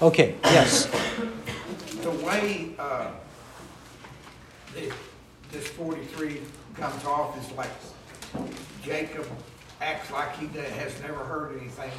Okay, 0.00 0.36
yes. 0.44 0.86
The 2.02 2.10
way 2.24 2.70
uh, 2.78 3.10
that 4.74 4.92
this 5.50 5.66
43 5.66 6.40
comes 6.76 7.04
off 7.04 7.36
is 7.36 7.50
like 7.56 7.70
Jacob 8.84 9.26
acts 9.80 10.12
like 10.12 10.36
he 10.36 10.46
has 10.56 11.00
never 11.00 11.18
heard 11.24 11.58
anything 11.58 11.90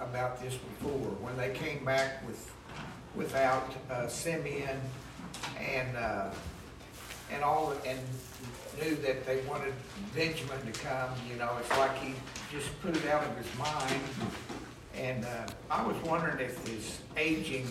about 0.00 0.40
this 0.40 0.54
before. 0.54 1.10
When 1.20 1.36
they 1.36 1.50
came 1.50 1.84
back 1.84 2.26
with 2.26 2.50
without 3.14 3.70
uh, 3.90 4.08
Simeon 4.08 4.80
and 5.60 5.94
uh, 5.94 6.30
and 7.30 7.44
all 7.44 7.74
and 7.84 7.98
knew 8.80 8.94
that 8.96 9.26
they 9.26 9.42
wanted 9.42 9.74
Benjamin 10.14 10.58
to 10.64 10.80
come, 10.80 11.10
you 11.30 11.36
know, 11.36 11.50
it's 11.60 11.70
like 11.76 11.94
he 11.98 12.14
just 12.50 12.80
put 12.80 12.96
it 12.96 13.06
out 13.08 13.22
of 13.24 13.36
his 13.36 13.58
mind. 13.58 14.02
And 14.96 15.24
uh, 15.24 15.46
I 15.70 15.86
was 15.86 15.96
wondering 16.04 16.38
if 16.40 16.66
his 16.66 16.98
aging 17.16 17.66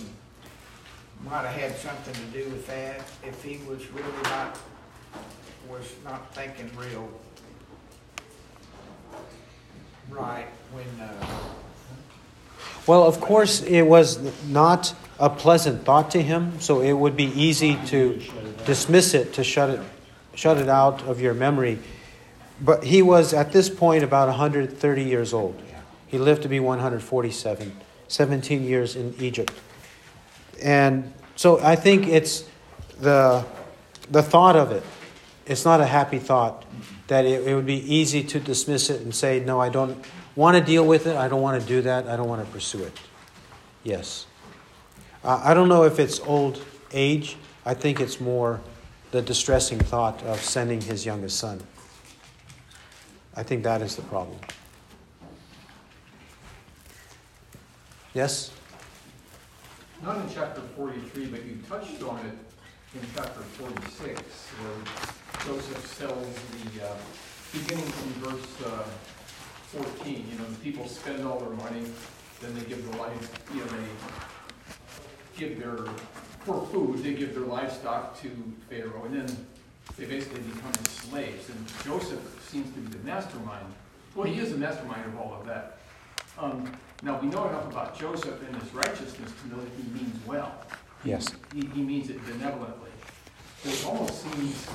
might 1.24 1.46
have 1.46 1.56
had 1.56 1.76
something 1.78 2.14
to 2.14 2.44
do 2.44 2.50
with 2.50 2.66
that, 2.68 3.02
if 3.24 3.44
he 3.44 3.58
was 3.70 3.86
really 3.92 4.24
not, 4.24 4.58
was 5.70 5.94
not 6.04 6.34
thinking 6.34 6.70
real 6.76 7.10
right 10.12 10.48
when, 10.74 10.86
uh, 11.00 11.26
Well, 12.86 13.04
of 13.04 13.22
course, 13.22 13.62
it 13.64 13.84
was 13.84 14.20
not 14.48 14.94
a 15.20 15.30
pleasant 15.30 15.86
thought 15.86 16.12
to 16.12 16.22
him, 16.22 16.60
so 16.60 16.82
it 16.82 16.94
would 16.94 17.16
be 17.16 17.26
easy 17.26 17.78
to 17.88 18.22
dismiss 18.66 19.14
it, 19.14 19.34
to 19.34 19.44
shut 19.44 19.70
it, 19.70 19.80
shut 20.36 20.58
it 20.58 20.68
out 20.68 21.02
of 21.04 21.22
your 21.22 21.34
memory. 21.34 21.80
But 22.60 22.84
he 22.84 23.02
was 23.02 23.34
at 23.34 23.52
this 23.52 23.70
point 23.70 24.04
about 24.04 24.28
130 24.28 25.04
years 25.04 25.34
old. 25.34 25.62
He 26.12 26.18
lived 26.18 26.42
to 26.44 26.50
be 26.50 26.60
147, 26.60 27.72
17 28.10 28.64
years 28.66 28.98
in 28.98 29.16
Egypt. 29.18 29.54
And 30.62 31.14
so 31.38 31.62
I 31.62 31.78
think 31.78 32.06
it's 32.06 32.44
the, 33.00 33.46
the 34.10 34.22
thought 34.22 34.58
of 34.58 34.74
it. 34.74 34.84
It's 35.46 35.64
not 35.64 35.80
a 35.80 35.86
happy 35.86 36.20
thought 36.20 36.66
that 37.08 37.24
it, 37.24 37.48
it 37.48 37.56
would 37.56 37.66
be 37.66 37.96
easy 37.96 38.26
to 38.26 38.42
dismiss 38.42 38.90
it 38.90 39.02
and 39.02 39.16
say, 39.16 39.40
no, 39.40 39.62
I 39.62 39.70
don't 39.70 40.04
want 40.36 40.58
to 40.58 40.64
deal 40.64 40.86
with 40.86 41.08
it. 41.08 41.16
I 41.16 41.30
don't 41.30 41.42
want 41.42 41.62
to 41.62 41.66
do 41.66 41.82
that. 41.84 42.08
I 42.08 42.18
don't 42.18 42.28
want 42.28 42.46
to 42.46 42.52
pursue 42.52 42.84
it. 42.84 43.00
Yes. 43.84 44.26
Uh, 45.24 45.42
I 45.42 45.54
don't 45.54 45.70
know 45.70 45.84
if 45.84 45.98
it's 45.98 46.20
old 46.20 46.62
age. 46.92 47.38
I 47.66 47.74
think 47.74 48.02
it's 48.02 48.20
more 48.20 48.60
the 49.12 49.22
distressing 49.22 49.80
thought 49.80 50.22
of 50.24 50.42
sending 50.42 50.82
his 50.82 51.06
youngest 51.06 51.38
son. 51.38 51.62
I 53.34 53.44
think 53.44 53.64
that 53.64 53.82
is 53.82 53.96
the 53.96 54.02
problem. 54.04 54.38
Yes? 58.14 58.52
Not 60.04 60.18
in 60.18 60.30
chapter 60.34 60.62
forty-three, 60.76 61.28
but 61.28 61.46
you 61.46 61.58
touched 61.70 62.02
on 62.04 62.20
it 62.20 62.38
in 62.96 63.02
chapter 63.16 63.42
forty-six, 63.42 64.22
where 64.60 65.46
Joseph 65.46 65.86
sells 65.86 66.28
the, 66.74 66.86
uh, 66.86 66.96
beginning 67.54 67.86
from 67.86 68.10
verse, 68.24 68.62
uh, 68.66 68.84
fourteen, 69.72 70.26
you 70.32 70.38
know, 70.40 70.46
the 70.46 70.58
people 70.58 70.88
spend 70.88 71.26
all 71.26 71.40
their 71.40 71.52
money, 71.52 71.86
then 72.42 72.54
they 72.56 72.66
give 72.66 72.90
the 72.92 72.98
life, 72.98 73.40
you 73.54 73.62
know, 73.62 73.68
they 73.68 73.88
give 75.38 75.60
their, 75.60 75.86
for 76.42 76.66
food, 76.68 77.04
they 77.04 77.14
give 77.14 77.34
their 77.34 77.46
livestock 77.46 78.20
to 78.22 78.30
Pharaoh, 78.70 79.06
and 79.06 79.16
then 79.16 79.48
they 79.98 80.06
basically 80.06 80.42
become 80.42 80.72
his 80.80 80.90
slaves, 80.90 81.50
and 81.50 81.68
Joseph 81.86 82.48
seems 82.50 82.74
to 82.74 82.80
be 82.80 82.98
the 82.98 83.04
mastermind. 83.06 83.68
Well, 84.16 84.28
he 84.28 84.40
is 84.40 84.52
the 84.52 84.58
mastermind 84.58 85.06
of 85.06 85.18
all 85.18 85.34
of 85.40 85.46
that. 85.46 85.78
Um, 86.38 86.72
now, 87.02 87.20
we 87.20 87.28
know 87.28 87.48
enough 87.50 87.72
about 87.72 87.98
Joseph 87.98 88.42
and 88.48 88.56
his 88.62 88.74
righteousness 88.74 89.32
to 89.42 89.50
know 89.50 89.62
that 89.62 89.72
he 89.78 89.84
means 89.92 90.16
well. 90.26 90.54
Yes. 91.04 91.28
He, 91.54 91.66
he 91.74 91.82
means 91.82 92.10
it 92.10 92.24
benevolently. 92.26 92.92
But 93.64 93.74
it 93.74 93.86
almost 93.86 94.22
seems, 94.22 94.68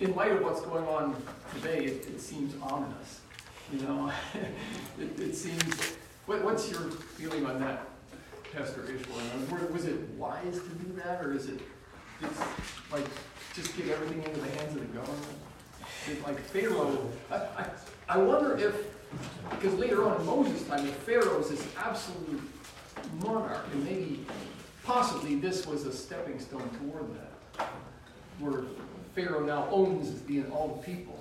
in 0.00 0.14
light 0.14 0.32
of 0.32 0.42
what's 0.42 0.60
going 0.60 0.86
on 0.86 1.20
today, 1.54 1.84
it, 1.84 2.06
it 2.06 2.20
seems 2.20 2.54
ominous. 2.62 3.20
You 3.72 3.80
know, 3.82 4.12
it, 5.00 5.18
it 5.20 5.34
seems, 5.34 5.94
what, 6.26 6.44
what's 6.44 6.70
your 6.70 6.82
feeling 6.90 7.44
on 7.46 7.60
that, 7.60 7.86
Pastor 8.52 8.84
Ishmael? 8.84 9.18
Was- 9.50 9.70
Was 9.70 9.84
it 9.86 9.98
wise 10.10 10.54
to 10.54 10.68
do 10.68 10.92
that, 11.04 11.24
or 11.24 11.32
is 11.32 11.48
it, 11.48 11.60
it's 12.22 12.40
like, 12.92 13.04
just 13.54 13.76
give 13.76 13.90
everything 13.90 14.22
into 14.22 14.40
the 14.40 14.50
hands 14.58 14.76
of 14.76 14.80
the 14.80 14.98
government? 14.98 15.26
Like 16.24 16.38
Pharaoh, 16.40 17.08
I, 17.30 17.34
I, 17.36 17.66
I 18.08 18.18
wonder 18.18 18.56
if, 18.56 18.74
because 19.50 19.74
later 19.74 20.08
on 20.08 20.20
in 20.20 20.26
Moses' 20.26 20.66
time, 20.66 20.86
the 20.86 20.92
Pharaoh 20.92 21.40
is 21.40 21.50
this 21.50 21.66
absolute 21.76 22.40
monarch, 23.22 23.64
and 23.72 23.84
maybe, 23.84 24.24
possibly 24.84 25.36
this 25.36 25.66
was 25.66 25.86
a 25.86 25.92
stepping 25.92 26.38
stone 26.38 26.68
toward 26.78 27.06
that, 27.16 27.68
where 28.38 28.62
Pharaoh 29.14 29.44
now 29.44 29.68
owns 29.70 30.22
the, 30.22 30.44
all 30.46 30.80
the 30.80 30.92
people. 30.92 31.18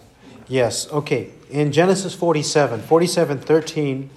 Yes. 0.47 0.89
Okay. 0.91 1.31
In 1.49 1.71
Genesis 1.71 2.13
47, 2.13 2.81
47, 2.81 3.39
13 3.39 4.09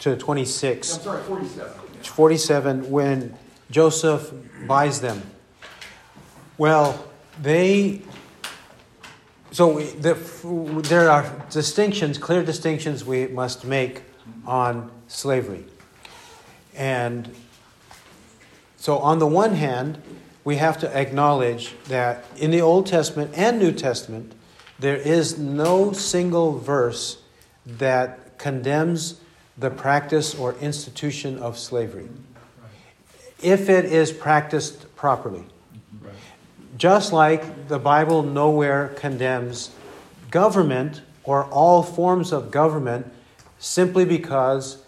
to 0.00 0.16
26. 0.16 0.96
I'm 0.96 1.02
sorry, 1.02 1.22
forty-seven. 1.22 1.72
47 2.02 2.90
when 2.90 3.34
Joseph 3.70 4.32
buys 4.66 5.00
them. 5.00 5.22
Well, 6.58 7.04
they. 7.40 8.02
So 9.52 9.68
we- 9.68 9.84
the, 9.84 10.14
there 10.88 11.10
are 11.10 11.30
distinctions, 11.50 12.16
clear 12.18 12.42
distinctions 12.42 13.04
we 13.04 13.26
must 13.26 13.64
make 13.64 14.02
on 14.46 14.90
slavery. 15.08 15.64
And 16.74 17.34
so, 18.78 18.98
on 18.98 19.18
the 19.18 19.26
one 19.26 19.54
hand, 19.54 19.98
we 20.42 20.56
have 20.56 20.78
to 20.78 20.96
acknowledge 20.96 21.74
that 21.88 22.24
in 22.36 22.50
the 22.50 22.60
Old 22.62 22.86
Testament 22.86 23.32
and 23.36 23.58
New 23.58 23.72
Testament, 23.72 24.32
there 24.78 24.96
is 24.96 25.38
no 25.38 25.92
single 25.92 26.58
verse 26.58 27.18
that 27.64 28.38
condemns 28.38 29.20
the 29.56 29.70
practice 29.70 30.34
or 30.34 30.54
institution 30.60 31.38
of 31.38 31.58
slavery 31.58 32.08
if 33.42 33.68
it 33.68 33.84
is 33.84 34.12
practiced 34.12 34.94
properly. 34.96 35.44
Just 36.76 37.12
like 37.12 37.68
the 37.68 37.78
Bible 37.78 38.22
nowhere 38.22 38.88
condemns 38.96 39.70
government 40.30 41.02
or 41.24 41.44
all 41.44 41.82
forms 41.82 42.32
of 42.32 42.50
government 42.50 43.06
simply 43.58 44.04
because 44.04 44.82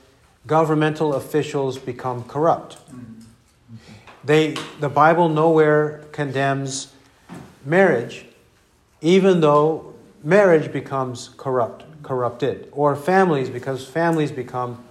governmental 0.46 1.14
officials 1.14 1.78
become 1.78 2.24
corrupt. 2.24 2.78
They, 4.24 4.56
the 4.80 4.88
Bible 4.88 5.28
nowhere 5.28 6.02
condemns 6.12 6.92
marriage, 7.64 8.24
even 9.00 9.40
though 9.40 9.94
marriage 10.22 10.72
becomes 10.72 11.30
corrupt, 11.36 11.84
corrupted, 12.02 12.68
or 12.72 12.96
families 12.96 13.50
because 13.50 13.86
families 13.86 14.32
become 14.32 14.82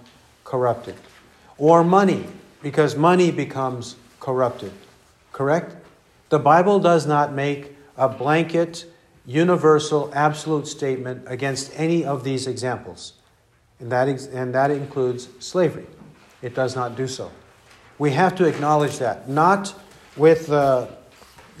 corrupted, 0.44 0.94
or 1.58 1.82
money 1.82 2.24
because 2.62 2.94
money 2.96 3.30
becomes 3.30 3.96
corrupted. 4.20 4.72
Correct? 5.32 5.74
The 6.34 6.40
Bible 6.40 6.80
does 6.80 7.06
not 7.06 7.32
make 7.32 7.76
a 7.96 8.08
blanket, 8.08 8.86
universal, 9.24 10.10
absolute 10.12 10.66
statement 10.66 11.22
against 11.28 11.70
any 11.76 12.04
of 12.04 12.24
these 12.24 12.48
examples, 12.48 13.12
and 13.78 13.92
that, 13.92 14.08
ex- 14.08 14.26
and 14.26 14.52
that 14.52 14.72
includes 14.72 15.28
slavery. 15.38 15.86
It 16.42 16.52
does 16.52 16.74
not 16.74 16.96
do 16.96 17.06
so. 17.06 17.30
We 18.00 18.10
have 18.10 18.34
to 18.34 18.46
acknowledge 18.46 18.98
that, 18.98 19.28
not 19.28 19.74
with 20.16 20.50
uh, 20.50 20.88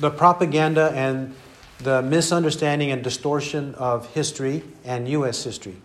the 0.00 0.10
propaganda 0.10 0.90
and 0.92 1.36
the 1.78 2.02
misunderstanding 2.02 2.90
and 2.90 3.04
distortion 3.04 3.76
of 3.76 4.12
history 4.12 4.64
and 4.84 5.08
U.S. 5.08 5.44
history, 5.44 5.76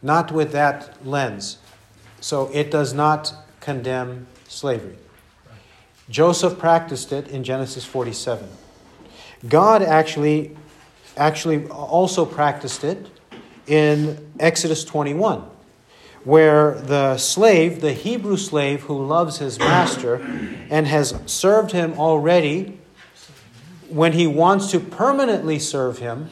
not 0.00 0.30
with 0.30 0.52
that 0.52 1.04
lens. 1.04 1.58
So 2.20 2.52
it 2.54 2.70
does 2.70 2.94
not 2.94 3.34
condemn 3.58 4.28
slavery. 4.46 4.96
Joseph 6.08 6.58
practiced 6.58 7.12
it 7.12 7.28
in 7.28 7.44
Genesis 7.44 7.84
47. 7.84 8.48
God 9.48 9.82
actually, 9.82 10.56
actually 11.16 11.66
also 11.68 12.24
practiced 12.24 12.84
it 12.84 13.06
in 13.66 14.32
Exodus 14.38 14.84
21 14.84 15.44
where 16.26 16.74
the 16.80 17.16
slave, 17.18 17.80
the 17.80 17.92
Hebrew 17.92 18.36
slave 18.36 18.82
who 18.82 19.06
loves 19.06 19.38
his 19.38 19.60
master 19.60 20.16
and 20.68 20.84
has 20.88 21.14
served 21.24 21.70
him 21.70 21.92
already, 22.00 22.80
when 23.88 24.12
he 24.12 24.26
wants 24.26 24.72
to 24.72 24.80
permanently 24.80 25.60
serve 25.60 25.98
him, 25.98 26.28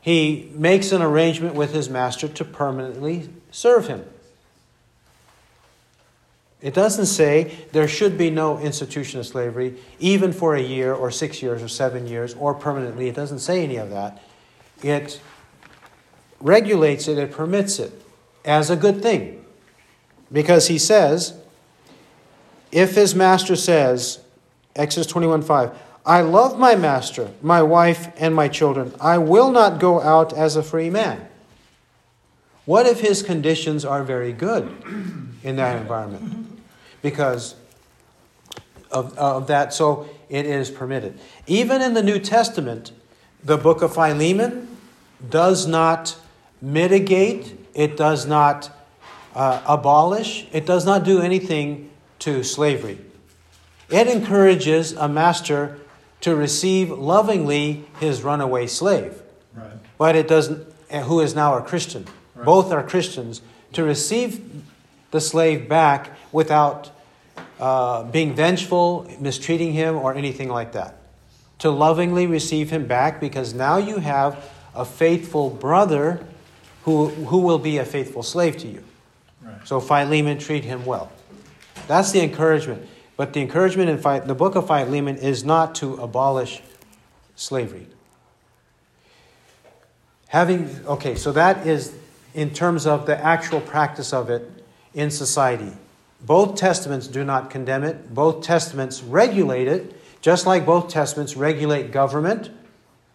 he 0.00 0.48
makes 0.54 0.92
an 0.92 1.02
arrangement 1.02 1.56
with 1.56 1.74
his 1.74 1.90
master 1.90 2.28
to 2.28 2.44
permanently 2.44 3.28
serve 3.50 3.88
him. 3.88 4.04
It 6.60 6.74
doesn't 6.74 7.06
say 7.06 7.56
there 7.72 7.86
should 7.86 8.18
be 8.18 8.30
no 8.30 8.58
institution 8.58 9.20
of 9.20 9.26
slavery, 9.26 9.76
even 10.00 10.32
for 10.32 10.56
a 10.56 10.60
year 10.60 10.92
or 10.92 11.10
six 11.10 11.40
years 11.40 11.62
or 11.62 11.68
seven 11.68 12.06
years 12.06 12.34
or 12.34 12.52
permanently. 12.52 13.08
It 13.08 13.14
doesn't 13.14 13.38
say 13.38 13.62
any 13.62 13.76
of 13.76 13.90
that. 13.90 14.20
It 14.82 15.20
regulates 16.40 17.06
it, 17.06 17.18
it 17.18 17.30
permits 17.30 17.78
it 17.78 17.92
as 18.44 18.70
a 18.70 18.76
good 18.76 19.02
thing. 19.02 19.44
Because 20.32 20.66
he 20.66 20.78
says 20.78 21.34
if 22.70 22.94
his 22.94 23.14
master 23.14 23.56
says, 23.56 24.20
Exodus 24.76 25.06
21 25.06 25.42
5, 25.42 25.76
I 26.04 26.22
love 26.22 26.58
my 26.58 26.74
master, 26.74 27.30
my 27.42 27.62
wife, 27.62 28.08
and 28.18 28.34
my 28.34 28.48
children, 28.48 28.94
I 29.00 29.18
will 29.18 29.50
not 29.50 29.78
go 29.78 30.00
out 30.00 30.32
as 30.32 30.56
a 30.56 30.62
free 30.62 30.90
man. 30.90 31.28
What 32.64 32.86
if 32.86 33.00
his 33.00 33.22
conditions 33.22 33.84
are 33.84 34.02
very 34.02 34.32
good 34.32 34.70
in 35.42 35.56
that 35.56 35.80
environment? 35.80 36.47
Because 37.02 37.54
of, 38.90 39.16
of 39.18 39.46
that, 39.48 39.72
so 39.72 40.08
it 40.28 40.46
is 40.46 40.70
permitted. 40.70 41.18
Even 41.46 41.82
in 41.82 41.94
the 41.94 42.02
New 42.02 42.18
Testament, 42.18 42.92
the 43.42 43.56
book 43.56 43.82
of 43.82 43.94
Philemon 43.94 44.76
does 45.30 45.66
not 45.66 46.16
mitigate, 46.60 47.56
it 47.74 47.96
does 47.96 48.26
not 48.26 48.70
uh, 49.34 49.62
abolish, 49.66 50.46
it 50.52 50.66
does 50.66 50.84
not 50.84 51.04
do 51.04 51.20
anything 51.20 51.90
to 52.20 52.42
slavery. 52.42 52.98
It 53.90 54.08
encourages 54.08 54.92
a 54.92 55.08
master 55.08 55.78
to 56.20 56.34
receive 56.34 56.90
lovingly 56.90 57.84
his 58.00 58.22
runaway 58.22 58.66
slave. 58.66 59.22
Right. 59.54 59.70
But 59.96 60.16
it 60.16 60.28
doesn't, 60.28 60.66
who 61.04 61.20
is 61.20 61.34
now 61.34 61.56
a 61.56 61.62
Christian. 61.62 62.06
Right. 62.34 62.44
Both 62.44 62.72
are 62.72 62.82
Christians, 62.82 63.40
to 63.72 63.84
receive 63.84 64.62
the 65.10 65.20
slave 65.20 65.68
back 65.68 66.10
without 66.32 66.90
uh, 67.60 68.04
being 68.04 68.34
vengeful, 68.34 69.10
mistreating 69.20 69.72
him, 69.72 69.96
or 69.96 70.14
anything 70.14 70.48
like 70.48 70.72
that. 70.72 70.96
To 71.60 71.70
lovingly 71.70 72.26
receive 72.26 72.70
him 72.70 72.86
back 72.86 73.20
because 73.20 73.54
now 73.54 73.78
you 73.78 73.98
have 73.98 74.44
a 74.74 74.84
faithful 74.84 75.50
brother 75.50 76.24
who, 76.84 77.08
who 77.08 77.38
will 77.38 77.58
be 77.58 77.78
a 77.78 77.84
faithful 77.84 78.22
slave 78.22 78.56
to 78.58 78.68
you. 78.68 78.84
Right. 79.42 79.66
So 79.66 79.80
Philemon, 79.80 80.38
treat 80.38 80.64
him 80.64 80.84
well. 80.84 81.10
That's 81.86 82.12
the 82.12 82.20
encouragement. 82.20 82.86
But 83.16 83.32
the 83.32 83.40
encouragement 83.40 83.90
in 83.90 83.98
Phi- 83.98 84.20
the 84.20 84.34
book 84.34 84.54
of 84.54 84.68
Philemon 84.68 85.16
is 85.16 85.44
not 85.44 85.74
to 85.76 85.94
abolish 85.94 86.62
slavery. 87.34 87.86
Having, 90.28 90.86
okay, 90.86 91.14
so 91.16 91.32
that 91.32 91.66
is 91.66 91.94
in 92.34 92.52
terms 92.52 92.86
of 92.86 93.06
the 93.06 93.18
actual 93.18 93.60
practice 93.60 94.12
of 94.12 94.30
it 94.30 94.48
in 94.94 95.10
society. 95.10 95.72
Both 96.20 96.56
testaments 96.56 97.06
do 97.06 97.24
not 97.24 97.50
condemn 97.50 97.84
it, 97.84 98.12
both 98.12 98.42
testaments 98.42 99.02
regulate 99.02 99.68
it, 99.68 99.94
just 100.20 100.46
like 100.46 100.66
both 100.66 100.88
testaments 100.88 101.36
regulate 101.36 101.92
government, 101.92 102.50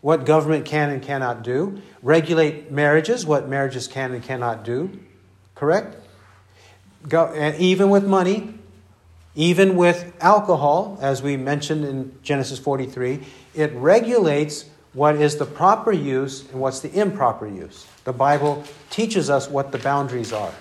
what 0.02 0.26
government 0.26 0.66
can 0.66 0.90
and 0.90 1.02
cannot 1.02 1.44
do, 1.44 1.82
regulate 2.02 2.72
marriages, 2.72 3.26
what 3.26 3.48
marriages 3.48 3.88
can 3.88 4.14
and 4.14 4.24
cannot 4.24 4.64
do. 4.64 5.00
Correct? 5.56 5.98
Go, 7.08 7.28
and 7.28 7.56
even 7.60 7.90
with 7.90 8.06
money, 8.06 8.54
even 9.36 9.76
with 9.76 10.14
alcohol, 10.22 10.98
as 11.02 11.22
we 11.22 11.38
mentioned 11.38 11.84
in 11.84 12.18
Genesis 12.24 12.60
43, 12.60 13.22
it 13.56 13.72
regulates 13.74 14.66
what 14.94 15.16
is 15.16 15.38
the 15.38 15.46
proper 15.46 15.92
use 15.92 16.50
and 16.52 16.62
what's 16.62 16.82
the 16.82 16.94
improper 17.00 17.48
use. 17.48 17.88
The 18.04 18.14
Bible 18.14 18.64
teaches 18.90 19.30
us 19.30 19.50
what 19.50 19.72
the 19.72 19.80
boundaries 19.80 20.32
are. 20.32 20.54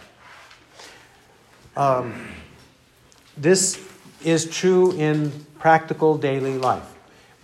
Um, 1.77 2.29
this 3.37 3.81
is 4.25 4.49
true 4.51 4.93
in 4.93 5.33
practical 5.59 6.19
daily 6.19 6.59
life. 6.59 6.95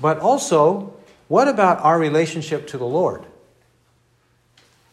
But 0.00 0.18
also, 0.18 0.94
what 1.28 1.48
about 1.48 1.80
our 1.80 1.98
relationship 1.98 2.66
to 2.68 2.78
the 2.78 2.86
Lord? 2.86 3.24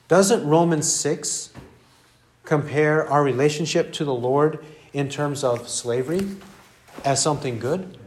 Doesn't 0.07 0.47
Romans 0.47 0.91
6 0.91 1.51
compare 2.43 3.07
our 3.09 3.23
relationship 3.23 3.91
to 3.93 4.05
the 4.05 4.13
Lord 4.13 4.63
in 4.93 5.09
terms 5.09 5.43
of 5.43 5.67
slavery 5.67 6.27
as 7.03 7.21
something 7.21 7.59
good? 7.59 7.97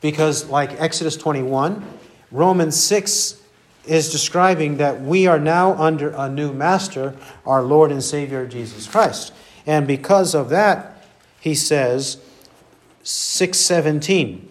Because, 0.00 0.50
like 0.50 0.78
Exodus 0.80 1.16
21, 1.16 1.84
Romans 2.30 2.78
6 2.82 3.40
is 3.86 4.10
describing 4.10 4.76
that 4.78 5.00
we 5.00 5.26
are 5.26 5.38
now 5.38 5.74
under 5.74 6.10
a 6.10 6.28
new 6.28 6.52
master, 6.52 7.16
our 7.46 7.62
Lord 7.62 7.90
and 7.90 8.02
Savior 8.02 8.46
Jesus 8.46 8.86
Christ. 8.86 9.32
And 9.66 9.86
because 9.86 10.34
of 10.34 10.50
that, 10.50 11.04
he 11.40 11.54
says, 11.54 12.18
617. 13.02 14.48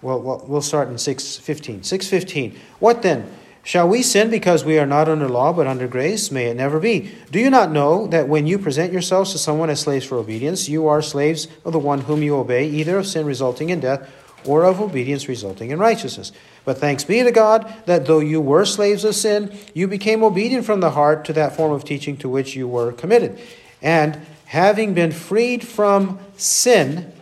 Well, 0.00 0.44
we'll 0.46 0.62
start 0.62 0.88
in 0.88 0.98
615. 0.98 1.82
615. 1.82 2.58
What 2.78 3.02
then? 3.02 3.30
Shall 3.64 3.88
we 3.88 4.02
sin 4.02 4.30
because 4.30 4.64
we 4.64 4.78
are 4.78 4.86
not 4.86 5.08
under 5.08 5.28
law 5.28 5.52
but 5.52 5.66
under 5.66 5.86
grace? 5.86 6.30
May 6.30 6.46
it 6.46 6.56
never 6.56 6.80
be. 6.80 7.10
Do 7.30 7.38
you 7.38 7.50
not 7.50 7.70
know 7.70 8.06
that 8.06 8.28
when 8.28 8.46
you 8.46 8.58
present 8.58 8.92
yourselves 8.92 9.32
to 9.32 9.38
someone 9.38 9.68
as 9.68 9.80
slaves 9.80 10.06
for 10.06 10.16
obedience, 10.16 10.68
you 10.68 10.86
are 10.86 11.02
slaves 11.02 11.48
of 11.66 11.72
the 11.72 11.78
one 11.78 12.02
whom 12.02 12.22
you 12.22 12.36
obey, 12.36 12.66
either 12.66 12.96
of 12.98 13.06
sin 13.06 13.26
resulting 13.26 13.68
in 13.68 13.80
death 13.80 14.10
or 14.46 14.64
of 14.64 14.80
obedience 14.80 15.28
resulting 15.28 15.70
in 15.70 15.78
righteousness? 15.78 16.32
But 16.64 16.78
thanks 16.78 17.04
be 17.04 17.22
to 17.22 17.32
God 17.32 17.70
that 17.84 18.06
though 18.06 18.20
you 18.20 18.40
were 18.40 18.64
slaves 18.64 19.04
of 19.04 19.14
sin, 19.14 19.54
you 19.74 19.86
became 19.86 20.22
obedient 20.22 20.64
from 20.64 20.80
the 20.80 20.92
heart 20.92 21.24
to 21.26 21.32
that 21.34 21.54
form 21.54 21.72
of 21.72 21.84
teaching 21.84 22.16
to 22.18 22.28
which 22.28 22.56
you 22.56 22.66
were 22.66 22.92
committed. 22.92 23.38
And 23.82 24.20
having 24.46 24.94
been 24.94 25.12
freed 25.12 25.66
from 25.66 26.18
sin, 26.36 27.12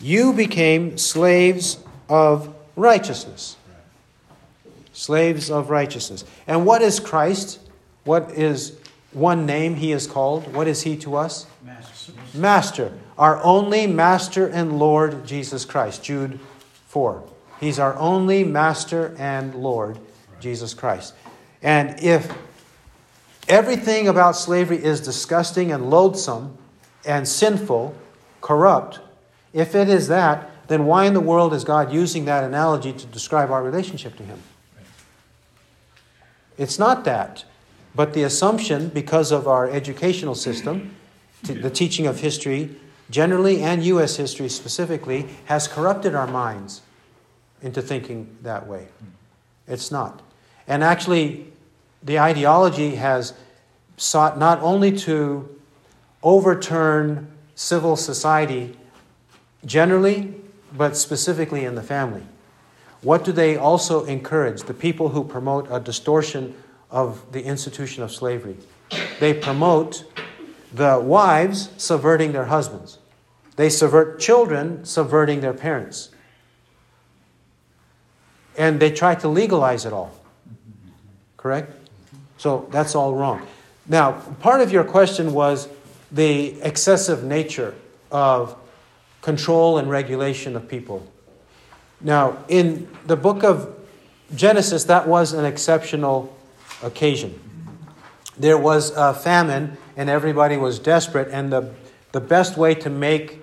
you 0.00 0.32
became 0.32 0.98
slaves 0.98 1.78
of 2.08 2.54
righteousness. 2.76 3.56
Slaves 4.92 5.50
of 5.50 5.70
righteousness. 5.70 6.24
And 6.46 6.66
what 6.66 6.82
is 6.82 7.00
Christ? 7.00 7.60
What 8.04 8.32
is 8.32 8.78
one 9.12 9.46
name 9.46 9.76
he 9.76 9.92
is 9.92 10.06
called? 10.06 10.52
What 10.54 10.66
is 10.66 10.82
he 10.82 10.96
to 10.98 11.16
us? 11.16 11.46
Master. 11.64 12.12
Master. 12.34 12.92
Our 13.16 13.42
only 13.42 13.86
Master 13.86 14.48
and 14.48 14.78
Lord 14.78 15.26
Jesus 15.26 15.64
Christ. 15.64 16.02
Jude 16.02 16.40
4. 16.88 17.22
He's 17.60 17.78
our 17.78 17.96
only 17.96 18.42
Master 18.44 19.14
and 19.18 19.54
Lord 19.54 19.98
Jesus 20.40 20.74
Christ. 20.74 21.14
And 21.62 21.98
if 22.02 22.32
everything 23.48 24.08
about 24.08 24.36
slavery 24.36 24.82
is 24.82 25.00
disgusting 25.00 25.72
and 25.72 25.90
loathsome 25.90 26.56
and 27.04 27.26
sinful, 27.26 27.94
corrupt, 28.40 29.00
if 29.52 29.74
it 29.74 29.88
is 29.88 30.08
that, 30.08 30.50
then 30.68 30.86
why 30.86 31.04
in 31.04 31.14
the 31.14 31.20
world 31.20 31.52
is 31.52 31.64
God 31.64 31.92
using 31.92 32.24
that 32.24 32.44
analogy 32.44 32.92
to 32.92 33.06
describe 33.06 33.50
our 33.50 33.62
relationship 33.62 34.16
to 34.16 34.22
Him? 34.22 34.40
It's 36.56 36.78
not 36.78 37.04
that. 37.04 37.44
But 37.94 38.14
the 38.14 38.22
assumption, 38.22 38.88
because 38.88 39.32
of 39.32 39.46
our 39.46 39.68
educational 39.68 40.34
system, 40.34 40.94
the 41.42 41.70
teaching 41.70 42.06
of 42.06 42.20
history 42.20 42.76
generally 43.10 43.62
and 43.62 43.84
U.S. 43.84 44.16
history 44.16 44.48
specifically, 44.48 45.28
has 45.44 45.68
corrupted 45.68 46.14
our 46.14 46.26
minds 46.26 46.80
into 47.60 47.82
thinking 47.82 48.34
that 48.42 48.66
way. 48.66 48.88
It's 49.68 49.90
not. 49.90 50.22
And 50.66 50.82
actually, 50.82 51.52
the 52.02 52.18
ideology 52.18 52.96
has 52.96 53.34
sought 53.96 54.38
not 54.38 54.60
only 54.60 54.96
to 54.98 55.48
overturn 56.22 57.30
civil 57.54 57.96
society 57.96 58.76
generally, 59.64 60.34
but 60.72 60.96
specifically 60.96 61.64
in 61.64 61.74
the 61.74 61.82
family. 61.82 62.22
What 63.02 63.24
do 63.24 63.32
they 63.32 63.56
also 63.56 64.04
encourage? 64.04 64.62
The 64.62 64.74
people 64.74 65.10
who 65.10 65.24
promote 65.24 65.66
a 65.70 65.80
distortion 65.80 66.54
of 66.90 67.32
the 67.32 67.42
institution 67.42 68.02
of 68.02 68.12
slavery. 68.12 68.56
They 69.18 69.34
promote 69.34 70.04
the 70.72 71.00
wives 71.00 71.70
subverting 71.76 72.32
their 72.32 72.46
husbands. 72.46 72.98
They 73.56 73.68
subvert 73.68 74.20
children 74.20 74.84
subverting 74.84 75.40
their 75.40 75.52
parents. 75.52 76.10
And 78.56 78.80
they 78.80 78.90
try 78.90 79.14
to 79.16 79.28
legalize 79.28 79.84
it 79.84 79.92
all. 79.92 80.12
Correct? 81.36 81.81
So 82.42 82.66
that's 82.72 82.96
all 82.96 83.14
wrong. 83.14 83.46
Now, 83.86 84.14
part 84.40 84.62
of 84.62 84.72
your 84.72 84.82
question 84.82 85.32
was 85.32 85.68
the 86.10 86.60
excessive 86.62 87.22
nature 87.22 87.72
of 88.10 88.56
control 89.20 89.78
and 89.78 89.88
regulation 89.88 90.56
of 90.56 90.66
people. 90.66 91.06
Now, 92.00 92.38
in 92.48 92.88
the 93.06 93.14
book 93.14 93.44
of 93.44 93.72
Genesis, 94.34 94.82
that 94.84 95.06
was 95.06 95.32
an 95.32 95.44
exceptional 95.44 96.36
occasion. 96.82 97.38
There 98.36 98.58
was 98.58 98.90
a 98.96 99.14
famine, 99.14 99.76
and 99.96 100.10
everybody 100.10 100.56
was 100.56 100.80
desperate, 100.80 101.28
and 101.30 101.52
the, 101.52 101.72
the 102.10 102.20
best 102.20 102.56
way 102.56 102.74
to 102.74 102.90
make 102.90 103.38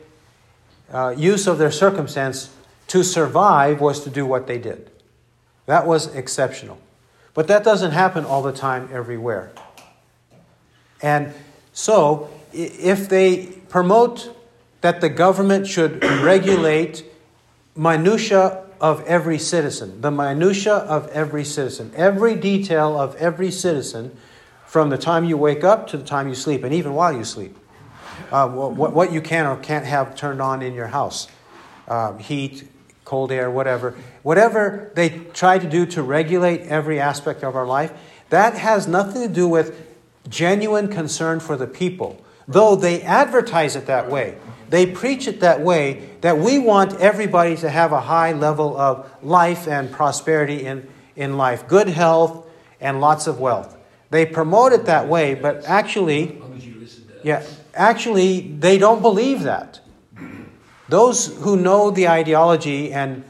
uh, 0.92 1.16
use 1.18 1.48
of 1.48 1.58
their 1.58 1.72
circumstance 1.72 2.54
to 2.88 3.06
survive 3.06 3.80
was 3.80 4.04
to 4.04 4.10
do 4.10 4.26
what 4.26 4.46
they 4.46 4.58
did. 4.58 4.92
That 5.68 5.88
was 5.88 6.14
exceptional. 6.14 6.80
But 7.40 7.48
that 7.48 7.64
doesn't 7.64 7.92
happen 7.92 8.26
all 8.26 8.42
the 8.42 8.52
time 8.52 8.90
everywhere. 8.92 9.54
And 11.02 11.34
so, 11.72 12.30
if 12.52 13.08
they 13.08 13.46
promote 13.70 14.36
that 14.82 15.00
the 15.00 15.08
government 15.08 15.66
should 15.66 16.04
regulate 16.22 17.06
minutia 17.78 18.66
of 18.82 19.06
every 19.08 19.40
citizen, 19.40 20.02
the 20.02 20.12
minutia 20.12 20.74
of 20.74 21.08
every 21.12 21.46
citizen, 21.46 21.94
every 21.96 22.36
detail 22.36 23.00
of 23.00 23.16
every 23.16 23.52
citizen 23.52 24.18
from 24.66 24.90
the 24.90 24.98
time 24.98 25.24
you 25.24 25.38
wake 25.38 25.64
up 25.64 25.88
to 25.88 25.98
the 25.98 26.04
time 26.04 26.28
you 26.28 26.36
sleep, 26.36 26.66
and 26.66 26.74
even 26.74 26.94
while 26.94 27.16
you 27.16 27.24
sleep. 27.24 27.58
uh, 28.34 28.50
what, 28.50 28.92
what 28.92 29.14
you 29.14 29.22
can 29.22 29.46
or 29.46 29.56
can't 29.56 29.86
have 29.86 30.14
turned 30.14 30.42
on 30.42 30.62
in 30.62 30.74
your 30.74 30.88
house 30.88 31.30
um, 31.88 32.20
heat, 32.20 32.70
cold 33.10 33.32
air, 33.32 33.50
whatever. 33.50 33.96
Whatever 34.22 34.92
they 34.94 35.10
try 35.34 35.58
to 35.58 35.68
do 35.68 35.88
to 35.88 36.04
regulate 36.04 36.62
every 36.62 37.00
aspect 37.00 37.44
of 37.44 37.56
our 37.56 37.66
life, 37.66 37.92
that 38.30 38.54
has 38.54 38.88
nothing 38.88 39.28
to 39.28 39.34
do 39.34 39.48
with 39.48 39.76
genuine 40.30 40.88
concern 40.88 41.40
for 41.40 41.58
the 41.58 41.66
people. 41.66 42.24
Though 42.48 42.76
they 42.76 43.02
advertise 43.02 43.76
it 43.76 43.88
that 43.88 44.12
way, 44.12 44.38
they 44.70 44.86
preach 44.86 45.28
it 45.28 45.40
that 45.40 45.62
way, 45.62 46.08
that 46.22 46.38
we 46.38 46.60
want 46.60 46.94
everybody 47.00 47.58
to 47.58 47.70
have 47.72 47.92
a 47.92 48.02
high 48.02 48.34
level 48.34 48.78
of 48.78 49.10
life 49.24 49.68
and 49.68 49.92
prosperity 49.92 50.64
in, 50.68 50.88
in 51.16 51.36
life, 51.36 51.68
good 51.68 51.88
health, 51.88 52.46
and 52.80 53.02
lots 53.02 53.26
of 53.26 53.40
wealth. 53.40 53.76
They 54.12 54.28
promote 54.28 54.72
it 54.72 54.86
that 54.86 55.08
way, 55.08 55.34
but 55.34 55.66
actually, 55.66 56.40
yeah, 57.24 57.44
actually, 57.74 58.42
they 58.60 58.78
don't 58.78 59.02
believe 59.02 59.42
that. 59.44 59.80
Those 60.90 61.28
who 61.38 61.56
know 61.56 61.92
the 61.92 62.08
ideology 62.08 62.92
and 62.92 63.24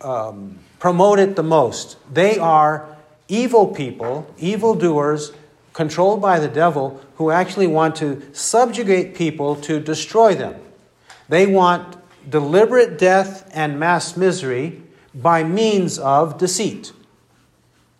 um, 0.00 0.58
promote 0.78 1.18
it 1.18 1.36
the 1.36 1.42
most, 1.42 1.96
they 2.12 2.38
are 2.38 2.96
evil 3.28 3.68
people, 3.68 4.32
evil 4.38 4.74
doers, 4.74 5.32
controlled 5.72 6.20
by 6.20 6.40
the 6.40 6.48
devil, 6.48 7.00
who 7.16 7.30
actually 7.30 7.66
want 7.66 7.94
to 7.96 8.22
subjugate 8.32 9.14
people 9.14 9.54
to 9.56 9.78
destroy 9.78 10.34
them. 10.34 10.60
They 11.28 11.46
want 11.46 11.96
deliberate 12.28 12.98
death 12.98 13.48
and 13.54 13.78
mass 13.78 14.16
misery 14.16 14.82
by 15.14 15.44
means 15.44 15.98
of 15.98 16.38
deceit. 16.38 16.92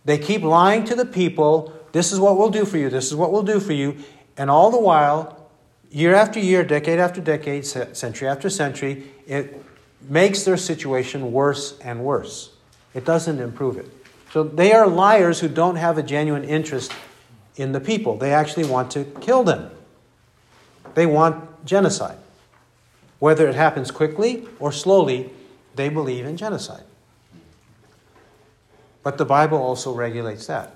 They 0.05 0.19
keep 0.19 0.43
lying 0.43 0.85
to 0.85 0.95
the 0.95 1.07
people 1.07 1.73
this 1.93 2.13
is 2.13 2.21
what 2.21 2.39
we'll 2.39 2.51
do 2.51 2.65
for 2.65 2.79
you, 2.79 2.89
this 2.89 3.07
is 3.07 3.15
what 3.15 3.33
we'll 3.33 3.43
do 3.43 3.61
for 3.61 3.73
you, 3.73 3.97
and 4.37 4.51
all 4.51 4.71
the 4.71 4.81
while, 4.81 5.40
year 5.91 6.15
after 6.15 6.41
year, 6.41 6.65
decade 6.65 6.99
after 6.99 7.21
decade, 7.21 7.67
century 7.67 8.29
after 8.29 8.49
century, 8.49 9.05
it 9.27 9.65
makes 10.09 10.45
their 10.45 10.57
situation 10.57 11.33
worse 11.33 11.79
and 11.81 12.05
worse. 12.05 12.51
It 12.95 13.05
doesn't 13.05 13.41
improve 13.41 13.77
it. 13.77 13.87
So 14.33 14.45
they 14.45 14.73
are 14.73 14.87
liars 14.87 15.41
who 15.41 15.49
don't 15.49 15.77
have 15.77 15.99
a 15.99 16.03
genuine 16.03 16.45
interest 16.45 16.93
in 17.57 17.73
the 17.73 17.81
people. 17.81 18.17
They 18.17 18.33
actually 18.33 18.67
want 18.67 18.91
to 18.93 19.05
kill 19.05 19.43
them. 19.43 19.71
They 20.95 21.07
want 21.07 21.65
genocide. 21.67 22.19
Whether 23.19 23.49
it 23.49 23.55
happens 23.55 23.91
quickly 23.91 24.47
or 24.59 24.73
slowly, 24.73 25.31
they 25.75 25.89
believe 25.89 26.25
in 26.25 26.37
genocide. 26.37 26.85
But 29.03 29.19
the 29.19 29.25
Bible 29.25 29.59
also 29.59 29.93
regulates 29.93 30.47
that. 30.47 30.75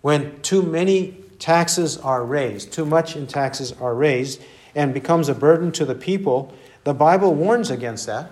When 0.00 0.40
too 0.42 0.62
many 0.62 1.16
taxes 1.40 1.96
are 1.98 2.24
raised, 2.24 2.72
too 2.72 2.84
much 2.84 3.16
in 3.16 3.26
taxes 3.26 3.72
are 3.80 3.94
raised, 3.94 4.40
and 4.74 4.94
becomes 4.94 5.28
a 5.28 5.34
burden 5.34 5.72
to 5.72 5.84
the 5.84 5.96
people, 5.96 6.54
the 6.84 6.94
Bible 6.94 7.34
warns 7.34 7.70
against 7.70 8.06
that. 8.06 8.30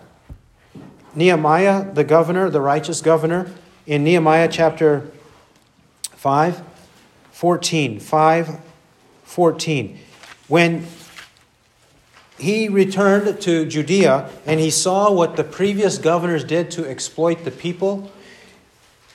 Nehemiah, 1.14 1.92
the 1.92 2.04
governor, 2.04 2.48
the 2.48 2.60
righteous 2.60 3.00
governor, 3.00 3.50
in 3.86 4.04
Nehemiah 4.04 4.48
chapter 4.48 5.10
5, 6.02 6.62
14, 7.32 7.98
5, 7.98 8.60
14. 9.24 9.98
When 10.46 10.86
he 12.38 12.68
returned 12.68 13.40
to 13.40 13.66
Judea 13.66 14.30
and 14.46 14.60
he 14.60 14.70
saw 14.70 15.10
what 15.10 15.36
the 15.36 15.44
previous 15.44 15.98
governors 15.98 16.44
did 16.44 16.70
to 16.72 16.88
exploit 16.88 17.44
the 17.44 17.50
people, 17.50 18.12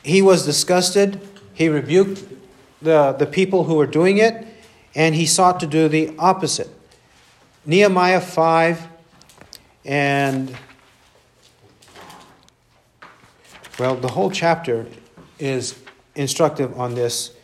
he 0.03 0.21
was 0.21 0.45
disgusted. 0.45 1.21
He 1.53 1.69
rebuked 1.69 2.23
the, 2.83 3.13
the 3.13 3.25
people 3.25 3.63
who 3.63 3.75
were 3.75 3.87
doing 3.87 4.17
it, 4.17 4.45
and 4.95 5.15
he 5.15 5.25
sought 5.25 5.59
to 5.61 5.67
do 5.67 5.87
the 5.87 6.13
opposite. 6.19 6.69
Nehemiah 7.65 8.21
5 8.21 8.87
and, 9.85 10.55
well, 13.79 13.95
the 13.95 14.09
whole 14.09 14.31
chapter 14.31 14.85
is 15.39 15.79
instructive 16.15 16.79
on 16.79 16.95
this. 16.95 17.35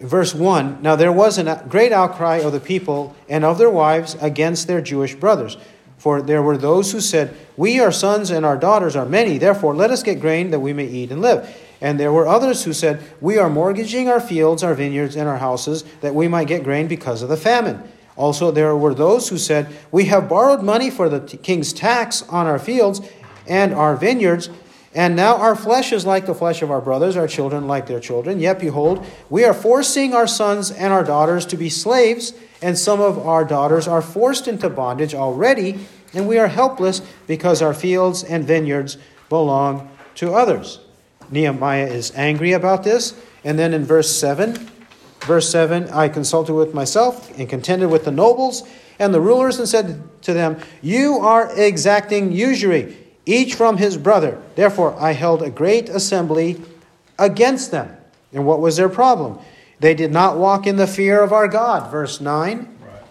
Verse 0.00 0.34
1 0.34 0.82
Now 0.82 0.96
there 0.96 1.12
was 1.12 1.38
a 1.38 1.64
great 1.68 1.92
outcry 1.92 2.36
of 2.36 2.52
the 2.52 2.60
people 2.60 3.16
and 3.28 3.44
of 3.44 3.58
their 3.58 3.70
wives 3.70 4.16
against 4.20 4.66
their 4.66 4.80
Jewish 4.80 5.14
brothers. 5.14 5.56
For 5.96 6.22
there 6.22 6.42
were 6.42 6.56
those 6.56 6.92
who 6.92 7.00
said, 7.00 7.36
We, 7.56 7.80
our 7.80 7.90
sons 7.90 8.30
and 8.30 8.46
our 8.46 8.56
daughters, 8.56 8.94
are 8.94 9.06
many, 9.06 9.38
therefore 9.38 9.74
let 9.74 9.90
us 9.90 10.04
get 10.04 10.20
grain 10.20 10.50
that 10.50 10.60
we 10.60 10.72
may 10.72 10.86
eat 10.86 11.10
and 11.10 11.20
live. 11.20 11.52
And 11.80 11.98
there 11.98 12.12
were 12.12 12.26
others 12.26 12.64
who 12.64 12.72
said, 12.72 13.02
We 13.20 13.38
are 13.38 13.48
mortgaging 13.48 14.08
our 14.08 14.20
fields, 14.20 14.62
our 14.62 14.74
vineyards, 14.74 15.16
and 15.16 15.28
our 15.28 15.38
houses, 15.38 15.84
that 16.00 16.14
we 16.14 16.28
might 16.28 16.48
get 16.48 16.64
grain 16.64 16.88
because 16.88 17.22
of 17.22 17.28
the 17.28 17.36
famine. 17.36 17.82
Also, 18.16 18.50
there 18.50 18.76
were 18.76 18.94
those 18.94 19.28
who 19.28 19.38
said, 19.38 19.68
We 19.92 20.06
have 20.06 20.28
borrowed 20.28 20.62
money 20.62 20.90
for 20.90 21.08
the 21.08 21.20
king's 21.20 21.72
tax 21.72 22.22
on 22.22 22.46
our 22.46 22.58
fields 22.58 23.00
and 23.46 23.72
our 23.72 23.96
vineyards, 23.96 24.50
and 24.94 25.14
now 25.14 25.36
our 25.36 25.54
flesh 25.54 25.92
is 25.92 26.04
like 26.04 26.26
the 26.26 26.34
flesh 26.34 26.60
of 26.60 26.70
our 26.70 26.80
brothers, 26.80 27.16
our 27.16 27.28
children 27.28 27.68
like 27.68 27.86
their 27.86 28.00
children. 28.00 28.40
Yet 28.40 28.58
behold, 28.58 29.06
we 29.30 29.44
are 29.44 29.54
forcing 29.54 30.14
our 30.14 30.26
sons 30.26 30.72
and 30.72 30.92
our 30.92 31.04
daughters 31.04 31.46
to 31.46 31.56
be 31.56 31.70
slaves, 31.70 32.32
and 32.60 32.76
some 32.76 33.00
of 33.00 33.18
our 33.18 33.44
daughters 33.44 33.86
are 33.86 34.02
forced 34.02 34.48
into 34.48 34.68
bondage 34.68 35.14
already, 35.14 35.78
and 36.12 36.26
we 36.26 36.38
are 36.38 36.48
helpless 36.48 37.00
because 37.28 37.62
our 37.62 37.74
fields 37.74 38.24
and 38.24 38.44
vineyards 38.44 38.98
belong 39.28 39.88
to 40.16 40.32
others. 40.32 40.80
Nehemiah 41.30 41.86
is 41.86 42.12
angry 42.14 42.52
about 42.52 42.84
this. 42.84 43.14
And 43.44 43.58
then 43.58 43.72
in 43.72 43.84
verse 43.84 44.14
7, 44.14 44.70
verse 45.20 45.50
7, 45.50 45.88
I 45.90 46.08
consulted 46.08 46.54
with 46.54 46.74
myself 46.74 47.36
and 47.38 47.48
contended 47.48 47.90
with 47.90 48.04
the 48.04 48.10
nobles 48.10 48.62
and 48.98 49.14
the 49.14 49.20
rulers 49.20 49.58
and 49.58 49.68
said 49.68 50.02
to 50.22 50.32
them, 50.32 50.58
You 50.82 51.18
are 51.20 51.50
exacting 51.56 52.32
usury, 52.32 52.96
each 53.26 53.54
from 53.54 53.76
his 53.76 53.96
brother. 53.96 54.40
Therefore, 54.56 54.96
I 54.98 55.12
held 55.12 55.42
a 55.42 55.50
great 55.50 55.88
assembly 55.88 56.60
against 57.18 57.70
them. 57.70 57.96
And 58.32 58.44
what 58.44 58.60
was 58.60 58.76
their 58.76 58.88
problem? 58.88 59.38
They 59.80 59.94
did 59.94 60.12
not 60.12 60.36
walk 60.36 60.66
in 60.66 60.76
the 60.76 60.86
fear 60.86 61.22
of 61.22 61.32
our 61.32 61.48
God. 61.48 61.90
Verse 61.90 62.20
9. 62.20 62.58
Right. 62.80 63.02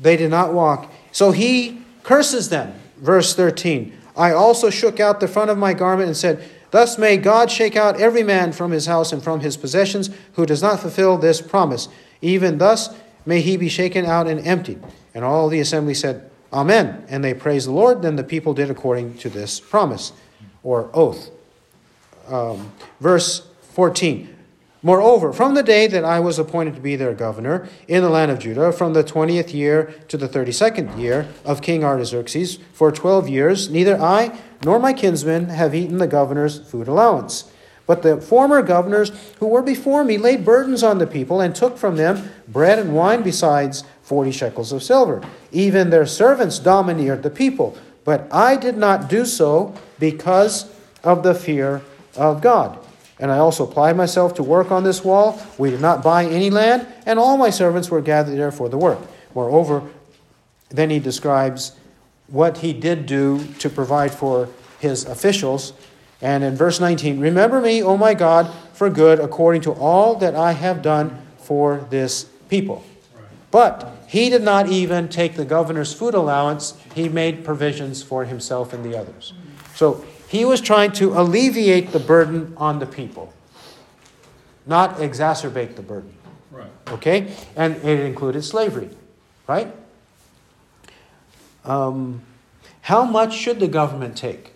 They 0.00 0.16
did 0.16 0.30
not 0.30 0.52
walk. 0.52 0.90
So 1.12 1.32
he 1.32 1.82
curses 2.02 2.48
them. 2.48 2.74
Verse 2.98 3.34
13. 3.34 3.98
I 4.16 4.30
also 4.30 4.70
shook 4.70 5.00
out 5.00 5.18
the 5.18 5.28
front 5.28 5.50
of 5.50 5.58
my 5.58 5.74
garment 5.74 6.06
and 6.06 6.16
said, 6.16 6.48
Thus 6.74 6.98
may 6.98 7.18
God 7.18 7.52
shake 7.52 7.76
out 7.76 8.00
every 8.00 8.24
man 8.24 8.50
from 8.50 8.72
his 8.72 8.86
house 8.86 9.12
and 9.12 9.22
from 9.22 9.38
his 9.38 9.56
possessions 9.56 10.10
who 10.32 10.44
does 10.44 10.60
not 10.60 10.80
fulfill 10.80 11.16
this 11.16 11.40
promise. 11.40 11.88
Even 12.20 12.58
thus 12.58 12.92
may 13.24 13.42
he 13.42 13.56
be 13.56 13.68
shaken 13.68 14.04
out 14.04 14.26
and 14.26 14.44
emptied. 14.44 14.82
And 15.14 15.24
all 15.24 15.48
the 15.48 15.60
assembly 15.60 15.94
said, 15.94 16.28
Amen. 16.52 17.04
And 17.08 17.22
they 17.22 17.32
praised 17.32 17.68
the 17.68 17.70
Lord. 17.70 18.02
Then 18.02 18.16
the 18.16 18.24
people 18.24 18.54
did 18.54 18.70
according 18.70 19.18
to 19.18 19.30
this 19.30 19.60
promise 19.60 20.12
or 20.64 20.90
oath. 20.92 21.30
Um, 22.26 22.72
verse 22.98 23.46
14. 23.74 24.34
Moreover, 24.82 25.32
from 25.32 25.54
the 25.54 25.62
day 25.62 25.86
that 25.86 26.04
I 26.04 26.20
was 26.20 26.38
appointed 26.38 26.74
to 26.74 26.80
be 26.80 26.94
their 26.94 27.14
governor 27.14 27.68
in 27.88 28.02
the 28.02 28.10
land 28.10 28.30
of 28.30 28.38
Judah, 28.38 28.70
from 28.70 28.92
the 28.92 29.02
twentieth 29.02 29.54
year 29.54 29.94
to 30.08 30.18
the 30.18 30.28
thirty 30.28 30.52
second 30.52 31.00
year 31.00 31.26
of 31.42 31.62
King 31.62 31.82
Artaxerxes, 31.82 32.58
for 32.74 32.92
twelve 32.92 33.26
years, 33.26 33.70
neither 33.70 33.98
I 33.98 34.38
nor 34.64 34.78
my 34.78 34.92
kinsmen 34.92 35.50
have 35.50 35.74
eaten 35.74 35.98
the 35.98 36.06
governor's 36.06 36.58
food 36.58 36.88
allowance. 36.88 37.50
But 37.86 38.02
the 38.02 38.18
former 38.20 38.62
governors 38.62 39.12
who 39.38 39.46
were 39.46 39.62
before 39.62 40.04
me 40.04 40.16
laid 40.16 40.44
burdens 40.44 40.82
on 40.82 40.98
the 40.98 41.06
people 41.06 41.40
and 41.40 41.54
took 41.54 41.76
from 41.76 41.96
them 41.96 42.30
bread 42.48 42.78
and 42.78 42.94
wine 42.94 43.22
besides 43.22 43.84
forty 44.02 44.30
shekels 44.30 44.72
of 44.72 44.82
silver. 44.82 45.22
Even 45.52 45.90
their 45.90 46.06
servants 46.06 46.58
domineered 46.58 47.22
the 47.22 47.30
people. 47.30 47.76
But 48.04 48.26
I 48.32 48.56
did 48.56 48.76
not 48.76 49.08
do 49.08 49.26
so 49.26 49.74
because 49.98 50.72
of 51.02 51.22
the 51.22 51.34
fear 51.34 51.82
of 52.16 52.40
God. 52.40 52.78
And 53.18 53.30
I 53.30 53.38
also 53.38 53.64
applied 53.64 53.96
myself 53.96 54.34
to 54.34 54.42
work 54.42 54.70
on 54.70 54.82
this 54.82 55.04
wall. 55.04 55.40
We 55.58 55.70
did 55.70 55.80
not 55.80 56.02
buy 56.02 56.24
any 56.24 56.50
land, 56.50 56.86
and 57.06 57.18
all 57.18 57.36
my 57.36 57.50
servants 57.50 57.90
were 57.90 58.00
gathered 58.00 58.36
there 58.36 58.50
for 58.50 58.68
the 58.68 58.78
work. 58.78 58.98
Moreover, 59.34 59.82
then 60.70 60.90
he 60.90 60.98
describes 60.98 61.76
what 62.26 62.58
he 62.58 62.72
did 62.72 63.06
do 63.06 63.44
to 63.58 63.68
provide 63.68 64.12
for 64.12 64.48
his 64.80 65.04
officials. 65.04 65.72
And 66.20 66.42
in 66.42 66.56
verse 66.56 66.80
19, 66.80 67.20
remember 67.20 67.60
me, 67.60 67.82
O 67.82 67.96
my 67.96 68.14
God, 68.14 68.50
for 68.72 68.90
good, 68.90 69.20
according 69.20 69.62
to 69.62 69.72
all 69.72 70.16
that 70.16 70.34
I 70.34 70.52
have 70.52 70.82
done 70.82 71.22
for 71.38 71.86
this 71.90 72.24
people. 72.48 72.84
But 73.50 73.94
he 74.08 74.30
did 74.30 74.42
not 74.42 74.68
even 74.68 75.08
take 75.08 75.34
the 75.34 75.44
governor's 75.44 75.92
food 75.92 76.14
allowance, 76.14 76.74
he 76.94 77.08
made 77.08 77.44
provisions 77.44 78.02
for 78.02 78.24
himself 78.24 78.72
and 78.72 78.84
the 78.84 78.98
others. 78.98 79.32
So 79.74 80.04
he 80.28 80.44
was 80.44 80.60
trying 80.60 80.92
to 80.92 81.18
alleviate 81.18 81.92
the 81.92 82.00
burden 82.00 82.54
on 82.56 82.78
the 82.78 82.86
people, 82.86 83.32
not 84.66 84.96
exacerbate 84.96 85.76
the 85.76 85.82
burden. 85.82 86.14
Right. 86.50 86.70
Okay? 86.88 87.32
And 87.54 87.76
it 87.76 88.00
included 88.00 88.42
slavery, 88.42 88.90
right? 89.46 89.72
Um, 91.64 92.22
how 92.82 93.04
much 93.04 93.34
should 93.34 93.60
the 93.60 93.68
government 93.68 94.16
take? 94.16 94.52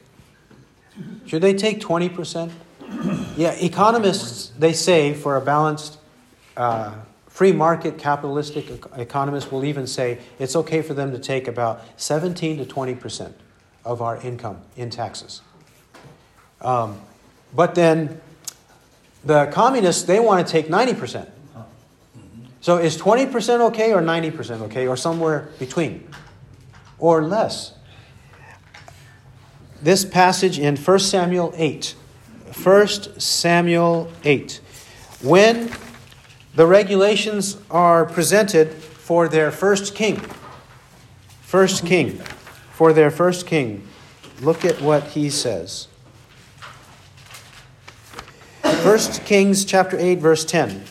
Should 1.27 1.43
they 1.43 1.55
take 1.55 1.81
20%? 1.81 2.51
Yeah, 3.37 3.53
economists, 3.53 4.53
they 4.59 4.73
say 4.73 5.15
for 5.15 5.37
a 5.37 5.41
balanced, 5.41 5.99
uh, 6.57 6.95
free 7.29 7.53
market 7.53 7.99
capitalistic 7.99 8.69
economists 8.97 9.53
will 9.53 9.65
even 9.65 9.87
say 9.87 10.19
it's 10.39 10.57
okay 10.57 10.83
for 10.83 10.95
them 10.95 11.13
to 11.13 11.19
take 11.19 11.47
about 11.47 11.83
17 11.97 12.59
to 12.59 12.67
20 12.67 12.95
percent 12.97 13.37
of 13.85 14.03
our 14.03 14.21
income 14.23 14.61
in 14.77 14.91
taxes. 14.91 15.41
Um, 16.61 17.01
but 17.55 17.75
then 17.75 18.21
the 19.25 19.47
communists, 19.53 20.03
they 20.03 20.19
want 20.19 20.45
to 20.45 20.51
take 20.51 20.69
90 20.69 20.95
percent. 20.95 21.31
So 22.61 22.79
is 22.79 22.97
20 22.97 23.27
percent 23.27 23.63
okay 23.63 23.93
or 23.93 24.01
90 24.01 24.31
percent 24.33 24.63
okay 24.63 24.89
or 24.89 24.97
somewhere 24.97 25.51
between 25.59 26.09
or 26.99 27.23
less? 27.23 27.75
This 29.81 30.05
passage 30.05 30.59
in 30.59 30.77
1 30.77 30.99
Samuel 30.99 31.53
8. 31.57 31.95
1 32.63 32.87
Samuel 33.21 34.11
8. 34.25 34.61
When 35.23 35.71
the 36.55 36.67
regulations 36.67 37.57
are 37.71 38.05
presented 38.05 38.73
for 38.73 39.29
their 39.29 39.53
first 39.53 39.95
king. 39.95 40.17
First 41.43 41.87
king. 41.87 42.19
For 42.73 42.93
their 42.93 43.11
first 43.11 43.47
king. 43.47 43.87
Look 44.41 44.65
at 44.65 44.81
what 44.81 45.05
he 45.05 45.31
says. 45.31 45.87
1 48.63 48.99
Kings 49.25 49.65
chapter 49.65 49.97
8 49.99 50.19
verse 50.19 50.45
10. 50.45 50.85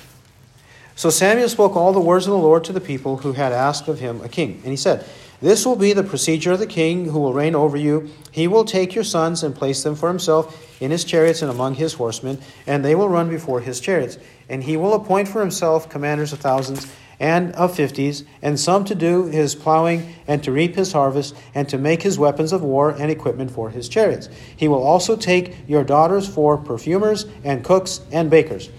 So 0.96 1.10
Samuel 1.10 1.50
spoke 1.50 1.76
all 1.76 1.94
the 1.94 2.00
words 2.00 2.28
of 2.28 2.32
the 2.32 2.38
Lord 2.38 2.64
to 2.64 2.74
the 2.74 2.82
people 2.82 3.18
who 3.18 3.34
had 3.34 3.52
asked 3.52 3.88
of 3.88 4.00
him 4.00 4.22
a 4.22 4.30
king. 4.30 4.62
And 4.64 4.72
he 4.72 4.76
said, 4.76 5.06
This 5.40 5.68
will 5.68 5.76
be 5.76 5.94
the 5.94 6.04
procedure 6.04 6.54
of 6.54 6.60
the 6.60 6.66
king 6.66 7.06
who 7.06 7.20
will 7.20 7.34
reign 7.34 7.54
over 7.54 7.78
you. 7.78 8.10
He 8.32 8.48
will 8.48 8.66
take 8.66 8.96
your 8.96 9.04
sons 9.04 9.44
and 9.44 9.54
place 9.54 9.84
them 9.84 9.96
for 9.96 10.10
himself 10.10 10.82
in 10.82 10.90
his 10.90 11.04
chariots 11.04 11.44
and 11.44 11.52
among 11.52 11.76
his 11.76 11.94
horsemen, 11.94 12.40
and 12.66 12.84
they 12.84 12.96
will 12.96 13.08
run 13.08 13.30
before 13.30 13.62
his 13.62 13.80
chariots. 13.80 14.18
And 14.50 14.64
he 14.64 14.78
will 14.78 14.96
appoint 14.96 15.28
for 15.28 15.40
himself 15.42 15.90
commanders 15.90 16.34
of 16.34 16.40
thousands 16.40 16.92
and 17.20 17.52
of 17.54 17.76
fifties, 17.76 18.24
and 18.42 18.60
some 18.60 18.86
to 18.86 18.96
do 18.96 19.26
his 19.26 19.54
plowing, 19.56 20.16
and 20.28 20.44
to 20.44 20.52
reap 20.52 20.76
his 20.76 20.92
harvest, 20.92 21.36
and 21.54 21.68
to 21.70 21.78
make 21.78 22.02
his 22.04 22.20
weapons 22.20 22.52
of 22.54 22.64
war 22.64 22.92
and 22.92 23.12
equipment 23.12 23.52
for 23.52 23.70
his 23.70 23.90
chariots. 23.90 24.30
He 24.56 24.68
will 24.68 24.84
also 24.84 25.16
take 25.16 25.56
your 25.68 25.84
daughters 25.84 26.28
for 26.28 26.58
perfumers, 26.58 27.26
and 27.44 27.64
cooks, 27.64 28.02
and 28.12 28.30
bakers. 28.30 28.70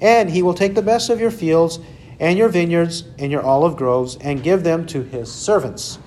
And 0.00 0.30
he 0.30 0.42
will 0.42 0.54
take 0.54 0.74
the 0.74 0.82
best 0.82 1.10
of 1.10 1.20
your 1.20 1.32
fields, 1.32 1.80
and 2.20 2.38
your 2.38 2.48
vineyards, 2.48 3.04
and 3.18 3.32
your 3.32 3.42
olive 3.42 3.76
groves, 3.76 4.16
and 4.20 4.44
give 4.44 4.62
them 4.62 4.86
to 4.86 5.02
his 5.02 5.32
servants. 5.32 5.98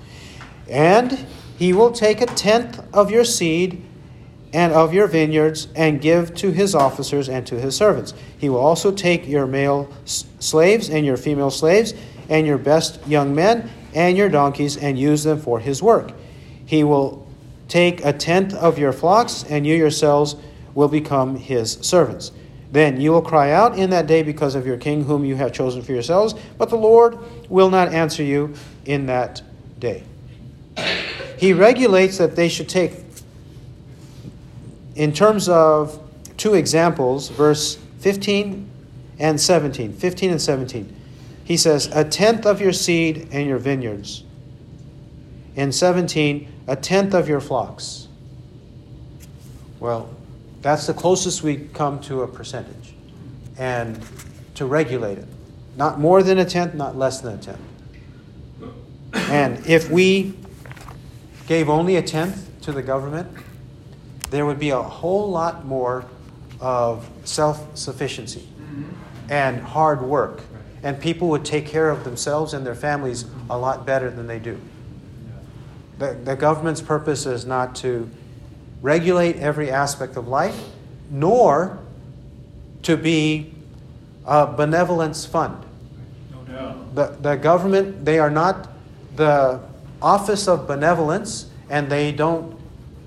And 0.68 1.26
he 1.58 1.72
will 1.72 1.92
take 1.92 2.20
a 2.20 2.26
tenth 2.26 2.82
of 2.94 3.10
your 3.10 3.24
seed 3.24 3.84
and 4.52 4.72
of 4.72 4.92
your 4.92 5.06
vineyards, 5.06 5.68
and 5.74 5.98
give 6.00 6.34
to 6.34 6.50
his 6.50 6.74
officers 6.74 7.28
and 7.28 7.46
to 7.46 7.58
his 7.58 7.74
servants. 7.74 8.12
He 8.36 8.50
will 8.50 8.60
also 8.60 8.92
take 8.92 9.26
your 9.26 9.46
male 9.46 9.90
slaves 10.04 10.90
and 10.90 11.06
your 11.06 11.16
female 11.16 11.50
slaves, 11.50 11.94
and 12.28 12.46
your 12.46 12.58
best 12.58 13.06
young 13.06 13.34
men 13.34 13.70
and 13.94 14.16
your 14.16 14.28
donkeys, 14.28 14.76
and 14.76 14.98
use 14.98 15.24
them 15.24 15.40
for 15.40 15.58
his 15.58 15.82
work. 15.82 16.12
He 16.66 16.84
will 16.84 17.26
take 17.68 18.04
a 18.04 18.12
tenth 18.12 18.52
of 18.52 18.78
your 18.78 18.92
flocks, 18.92 19.42
and 19.48 19.66
you 19.66 19.74
yourselves 19.74 20.36
will 20.74 20.88
become 20.88 21.36
his 21.36 21.72
servants. 21.80 22.32
Then 22.70 23.00
you 23.00 23.10
will 23.12 23.22
cry 23.22 23.52
out 23.52 23.78
in 23.78 23.90
that 23.90 24.06
day 24.06 24.22
because 24.22 24.54
of 24.54 24.66
your 24.66 24.76
king, 24.76 25.04
whom 25.04 25.24
you 25.24 25.36
have 25.36 25.52
chosen 25.52 25.82
for 25.82 25.92
yourselves, 25.92 26.34
but 26.58 26.68
the 26.68 26.76
Lord 26.76 27.18
will 27.48 27.70
not 27.70 27.92
answer 27.92 28.22
you 28.22 28.54
in 28.84 29.06
that 29.06 29.42
day. 29.78 30.04
He 31.42 31.52
regulates 31.52 32.18
that 32.18 32.36
they 32.36 32.48
should 32.48 32.68
take 32.68 32.92
in 34.94 35.12
terms 35.12 35.48
of 35.48 36.00
two 36.36 36.54
examples, 36.54 37.30
verse 37.30 37.74
15 37.98 38.70
and 39.18 39.40
17. 39.40 39.92
15 39.92 40.30
and 40.30 40.40
17. 40.40 40.96
He 41.42 41.56
says, 41.56 41.90
A 41.96 42.04
tenth 42.04 42.46
of 42.46 42.60
your 42.60 42.72
seed 42.72 43.28
and 43.32 43.48
your 43.48 43.58
vineyards. 43.58 44.22
In 45.56 45.72
17, 45.72 46.46
a 46.68 46.76
tenth 46.76 47.12
of 47.12 47.28
your 47.28 47.40
flocks. 47.40 48.06
Well, 49.80 50.14
that's 50.60 50.86
the 50.86 50.94
closest 50.94 51.42
we 51.42 51.56
come 51.56 51.98
to 52.02 52.22
a 52.22 52.28
percentage. 52.28 52.94
And 53.58 54.00
to 54.54 54.64
regulate 54.64 55.18
it. 55.18 55.26
Not 55.76 55.98
more 55.98 56.22
than 56.22 56.38
a 56.38 56.44
tenth, 56.44 56.74
not 56.74 56.96
less 56.96 57.20
than 57.20 57.34
a 57.34 57.42
tenth. 57.42 57.58
And 59.12 59.66
if 59.66 59.90
we 59.90 60.34
gave 61.46 61.68
only 61.68 61.96
a 61.96 62.02
tenth 62.02 62.48
to 62.62 62.72
the 62.72 62.82
government, 62.82 63.28
there 64.30 64.46
would 64.46 64.58
be 64.58 64.70
a 64.70 64.82
whole 64.82 65.30
lot 65.30 65.64
more 65.64 66.04
of 66.60 67.08
self 67.24 67.76
sufficiency 67.76 68.48
and 69.28 69.60
hard 69.60 70.02
work. 70.02 70.40
And 70.82 71.00
people 71.00 71.28
would 71.28 71.44
take 71.44 71.66
care 71.66 71.90
of 71.90 72.04
themselves 72.04 72.54
and 72.54 72.66
their 72.66 72.74
families 72.74 73.24
a 73.48 73.56
lot 73.56 73.86
better 73.86 74.10
than 74.10 74.26
they 74.26 74.38
do. 74.38 74.60
The, 75.98 76.14
the 76.14 76.34
government's 76.34 76.80
purpose 76.80 77.26
is 77.26 77.44
not 77.44 77.76
to 77.76 78.10
regulate 78.80 79.36
every 79.36 79.70
aspect 79.70 80.16
of 80.16 80.26
life, 80.26 80.58
nor 81.10 81.78
to 82.82 82.96
be 82.96 83.54
a 84.26 84.46
benevolence 84.46 85.24
fund. 85.24 85.64
No 86.32 86.52
doubt. 86.52 86.94
The, 86.94 87.06
the 87.20 87.36
government, 87.36 88.04
they 88.04 88.18
are 88.18 88.30
not 88.30 88.68
the 89.14 89.60
office 90.02 90.48
of 90.48 90.66
benevolence, 90.66 91.48
and 91.70 91.90
they 91.90 92.12
don't 92.12 92.60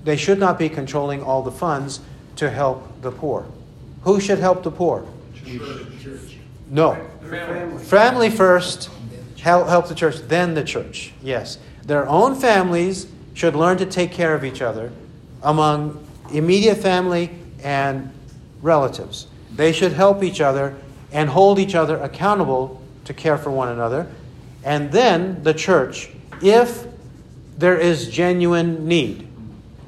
they 0.06 0.16
should 0.16 0.38
not 0.38 0.56
be 0.56 0.68
controlling 0.68 1.20
all 1.20 1.42
the 1.42 1.50
funds 1.50 2.00
to 2.36 2.48
help 2.48 3.02
the 3.02 3.10
poor. 3.10 3.44
Who 4.02 4.20
should 4.20 4.38
help 4.38 4.62
the 4.62 4.70
poor? 4.70 5.04
Church. 5.44 6.36
No. 6.70 6.94
Family. 7.28 7.84
family 7.84 8.30
first, 8.30 8.88
help, 9.40 9.68
help 9.68 9.88
the 9.88 9.96
church, 9.96 10.18
then 10.28 10.54
the 10.54 10.62
church. 10.62 11.12
Yes. 11.22 11.58
Their 11.84 12.08
own 12.08 12.36
families 12.36 13.08
should 13.34 13.56
learn 13.56 13.78
to 13.78 13.86
take 13.86 14.12
care 14.12 14.32
of 14.32 14.44
each 14.44 14.62
other 14.62 14.92
among 15.42 16.06
immediate 16.32 16.76
family 16.76 17.30
and 17.64 18.12
relatives. 18.62 19.26
They 19.56 19.72
should 19.72 19.92
help 19.92 20.22
each 20.22 20.40
other 20.40 20.76
and 21.10 21.28
hold 21.28 21.58
each 21.58 21.74
other 21.74 21.96
accountable 21.98 22.80
to 23.06 23.14
care 23.14 23.38
for 23.38 23.50
one 23.50 23.68
another. 23.68 24.06
And 24.62 24.92
then 24.92 25.42
the 25.42 25.54
church, 25.54 26.10
if 26.42 26.86
there 27.58 27.78
is 27.78 28.08
genuine 28.08 28.86
need. 28.86 29.28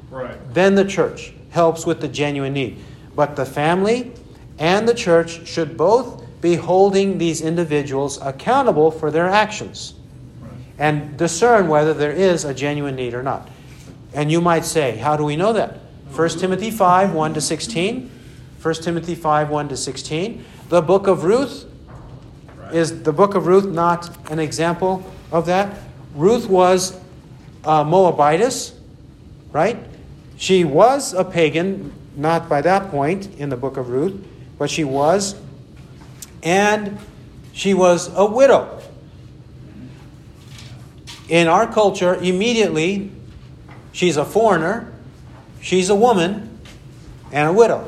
Right. 0.09 0.37
Then 0.53 0.75
the 0.75 0.85
church 0.85 1.33
helps 1.51 1.85
with 1.85 2.01
the 2.01 2.07
genuine 2.07 2.53
need. 2.53 2.77
But 3.15 3.35
the 3.35 3.45
family 3.45 4.11
and 4.57 4.87
the 4.87 4.93
church 4.93 5.47
should 5.47 5.77
both 5.77 6.23
be 6.41 6.55
holding 6.55 7.17
these 7.17 7.41
individuals 7.41 8.19
accountable 8.21 8.91
for 8.91 9.11
their 9.11 9.27
actions 9.27 9.93
right. 10.41 10.51
and 10.77 11.17
discern 11.17 11.67
whether 11.67 11.93
there 11.93 12.11
is 12.11 12.45
a 12.45 12.53
genuine 12.53 12.95
need 12.95 13.13
or 13.13 13.23
not. 13.23 13.49
And 14.13 14.31
you 14.31 14.41
might 14.41 14.65
say, 14.65 14.97
how 14.97 15.17
do 15.17 15.23
we 15.23 15.35
know 15.35 15.53
that? 15.53 15.77
1 16.15 16.29
Timothy 16.29 16.71
5 16.71 17.13
1 17.13 17.33
to 17.33 17.41
16. 17.41 18.11
1 18.61 18.73
Timothy 18.75 19.15
5 19.15 19.49
1 19.49 19.69
to 19.69 19.77
16. 19.77 20.45
The 20.69 20.81
book 20.81 21.07
of 21.07 21.23
Ruth 21.23 21.65
right. 22.57 22.73
is 22.73 23.03
the 23.03 23.13
book 23.13 23.35
of 23.35 23.47
Ruth 23.47 23.65
not 23.65 24.31
an 24.31 24.39
example 24.39 25.03
of 25.31 25.45
that? 25.45 25.77
Ruth 26.13 26.47
was 26.47 26.99
a 27.63 27.83
Moabitess, 27.83 28.73
right? 29.51 29.77
She 30.37 30.63
was 30.63 31.13
a 31.13 31.23
pagan, 31.23 31.93
not 32.15 32.49
by 32.49 32.61
that 32.61 32.89
point 32.91 33.29
in 33.37 33.49
the 33.49 33.57
book 33.57 33.77
of 33.77 33.89
Ruth, 33.89 34.25
but 34.57 34.69
she 34.69 34.83
was. 34.83 35.35
And 36.41 36.97
she 37.53 37.73
was 37.73 38.09
a 38.15 38.25
widow. 38.25 38.81
In 41.27 41.47
our 41.47 41.71
culture, 41.71 42.15
immediately, 42.15 43.11
she's 43.91 44.17
a 44.17 44.25
foreigner, 44.25 44.91
she's 45.61 45.89
a 45.89 45.95
woman, 45.95 46.59
and 47.31 47.49
a 47.49 47.53
widow. 47.53 47.87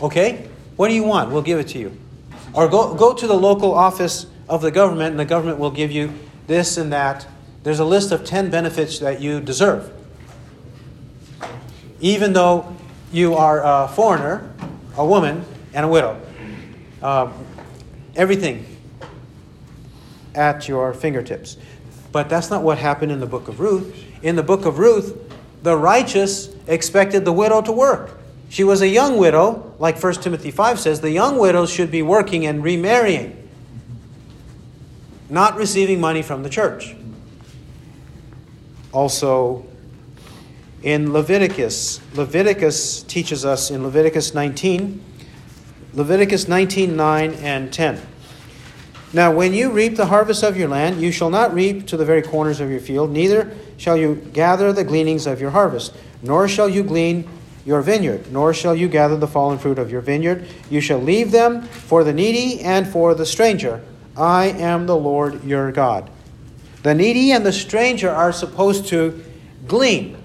Okay? 0.00 0.48
What 0.76 0.88
do 0.88 0.94
you 0.94 1.04
want? 1.04 1.30
We'll 1.30 1.42
give 1.42 1.58
it 1.58 1.68
to 1.68 1.78
you. 1.78 1.96
Or 2.52 2.68
go, 2.68 2.94
go 2.94 3.14
to 3.14 3.26
the 3.26 3.34
local 3.34 3.74
office 3.74 4.26
of 4.48 4.62
the 4.62 4.70
government, 4.70 5.12
and 5.12 5.18
the 5.18 5.24
government 5.24 5.58
will 5.58 5.70
give 5.70 5.90
you 5.90 6.12
this 6.46 6.76
and 6.76 6.92
that. 6.92 7.26
There's 7.62 7.78
a 7.78 7.84
list 7.84 8.12
of 8.12 8.24
10 8.24 8.50
benefits 8.50 8.98
that 8.98 9.20
you 9.20 9.40
deserve 9.40 9.92
even 12.02 12.32
though 12.32 12.76
you 13.12 13.34
are 13.34 13.62
a 13.64 13.88
foreigner, 13.88 14.52
a 14.98 15.06
woman, 15.06 15.42
and 15.72 15.86
a 15.86 15.88
widow. 15.88 16.20
Uh, 17.00 17.32
everything 18.16 18.66
at 20.34 20.68
your 20.68 20.92
fingertips. 20.92 21.56
But 22.10 22.28
that's 22.28 22.50
not 22.50 22.62
what 22.62 22.76
happened 22.76 23.12
in 23.12 23.20
the 23.20 23.26
book 23.26 23.48
of 23.48 23.60
Ruth. 23.60 24.04
In 24.22 24.36
the 24.36 24.42
book 24.42 24.66
of 24.66 24.78
Ruth, 24.78 25.16
the 25.62 25.76
righteous 25.76 26.50
expected 26.66 27.24
the 27.24 27.32
widow 27.32 27.62
to 27.62 27.72
work. 27.72 28.18
She 28.48 28.64
was 28.64 28.82
a 28.82 28.88
young 28.88 29.16
widow, 29.16 29.74
like 29.78 30.02
1 30.02 30.14
Timothy 30.14 30.50
5 30.50 30.78
says, 30.78 31.00
the 31.00 31.10
young 31.10 31.38
widows 31.38 31.70
should 31.70 31.90
be 31.90 32.02
working 32.02 32.44
and 32.44 32.62
remarrying, 32.62 33.41
not 35.32 35.56
receiving 35.56 35.98
money 35.98 36.20
from 36.20 36.42
the 36.42 36.50
church. 36.50 36.94
Also, 38.92 39.64
in 40.82 41.10
Leviticus. 41.10 42.00
Leviticus 42.14 43.02
teaches 43.02 43.44
us 43.44 43.70
in 43.70 43.82
Leviticus 43.82 44.34
19, 44.34 45.02
Leviticus 45.94 46.48
19, 46.48 46.94
9, 46.94 47.32
and 47.34 47.72
10. 47.72 48.02
Now, 49.14 49.32
when 49.32 49.54
you 49.54 49.70
reap 49.70 49.96
the 49.96 50.06
harvest 50.06 50.42
of 50.42 50.56
your 50.56 50.68
land, 50.68 51.00
you 51.00 51.10
shall 51.10 51.30
not 51.30 51.54
reap 51.54 51.86
to 51.86 51.96
the 51.96 52.04
very 52.04 52.22
corners 52.22 52.60
of 52.60 52.70
your 52.70 52.80
field, 52.80 53.10
neither 53.10 53.56
shall 53.78 53.96
you 53.96 54.16
gather 54.34 54.70
the 54.70 54.84
gleanings 54.84 55.26
of 55.26 55.40
your 55.40 55.50
harvest, 55.50 55.94
nor 56.22 56.46
shall 56.46 56.68
you 56.68 56.82
glean 56.82 57.26
your 57.64 57.80
vineyard, 57.80 58.30
nor 58.30 58.52
shall 58.52 58.74
you 58.74 58.88
gather 58.88 59.16
the 59.16 59.26
fallen 59.26 59.58
fruit 59.58 59.78
of 59.78 59.90
your 59.90 60.02
vineyard. 60.02 60.46
You 60.68 60.82
shall 60.82 60.98
leave 60.98 61.30
them 61.30 61.62
for 61.62 62.04
the 62.04 62.12
needy 62.12 62.60
and 62.60 62.86
for 62.86 63.14
the 63.14 63.24
stranger. 63.24 63.82
I 64.16 64.46
am 64.46 64.86
the 64.86 64.96
Lord 64.96 65.44
your 65.44 65.72
God. 65.72 66.10
The 66.82 66.94
needy 66.94 67.32
and 67.32 67.46
the 67.46 67.52
stranger 67.52 68.10
are 68.10 68.32
supposed 68.32 68.88
to 68.88 69.24
glean. 69.66 70.16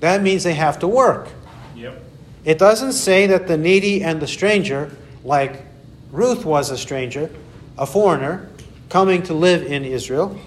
That 0.00 0.22
means 0.22 0.44
they 0.44 0.54
have 0.54 0.78
to 0.80 0.88
work. 0.88 1.28
Yep. 1.76 2.02
It 2.44 2.58
doesn't 2.58 2.92
say 2.92 3.26
that 3.26 3.48
the 3.48 3.56
needy 3.56 4.02
and 4.02 4.20
the 4.20 4.26
stranger, 4.26 4.96
like 5.24 5.62
Ruth 6.10 6.44
was 6.44 6.70
a 6.70 6.78
stranger, 6.78 7.30
a 7.76 7.86
foreigner, 7.86 8.48
coming 8.88 9.22
to 9.24 9.34
live 9.34 9.62
in 9.62 9.84
Israel, 9.84 10.38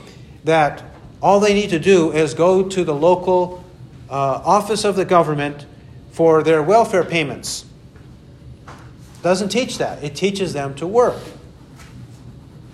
that 0.43 0.83
all 1.21 1.39
they 1.39 1.53
need 1.53 1.69
to 1.69 1.79
do 1.79 2.11
is 2.11 2.33
go 2.33 2.67
to 2.67 2.83
the 2.83 2.95
local 2.95 3.63
uh, 4.09 4.13
office 4.13 4.83
of 4.83 4.95
the 4.95 5.05
government 5.05 5.65
for 6.11 6.43
their 6.43 6.61
welfare 6.63 7.03
payments. 7.03 7.65
Doesn't 9.21 9.49
teach 9.49 9.77
that. 9.77 10.03
It 10.03 10.15
teaches 10.15 10.53
them 10.53 10.75
to 10.75 10.87
work 10.87 11.21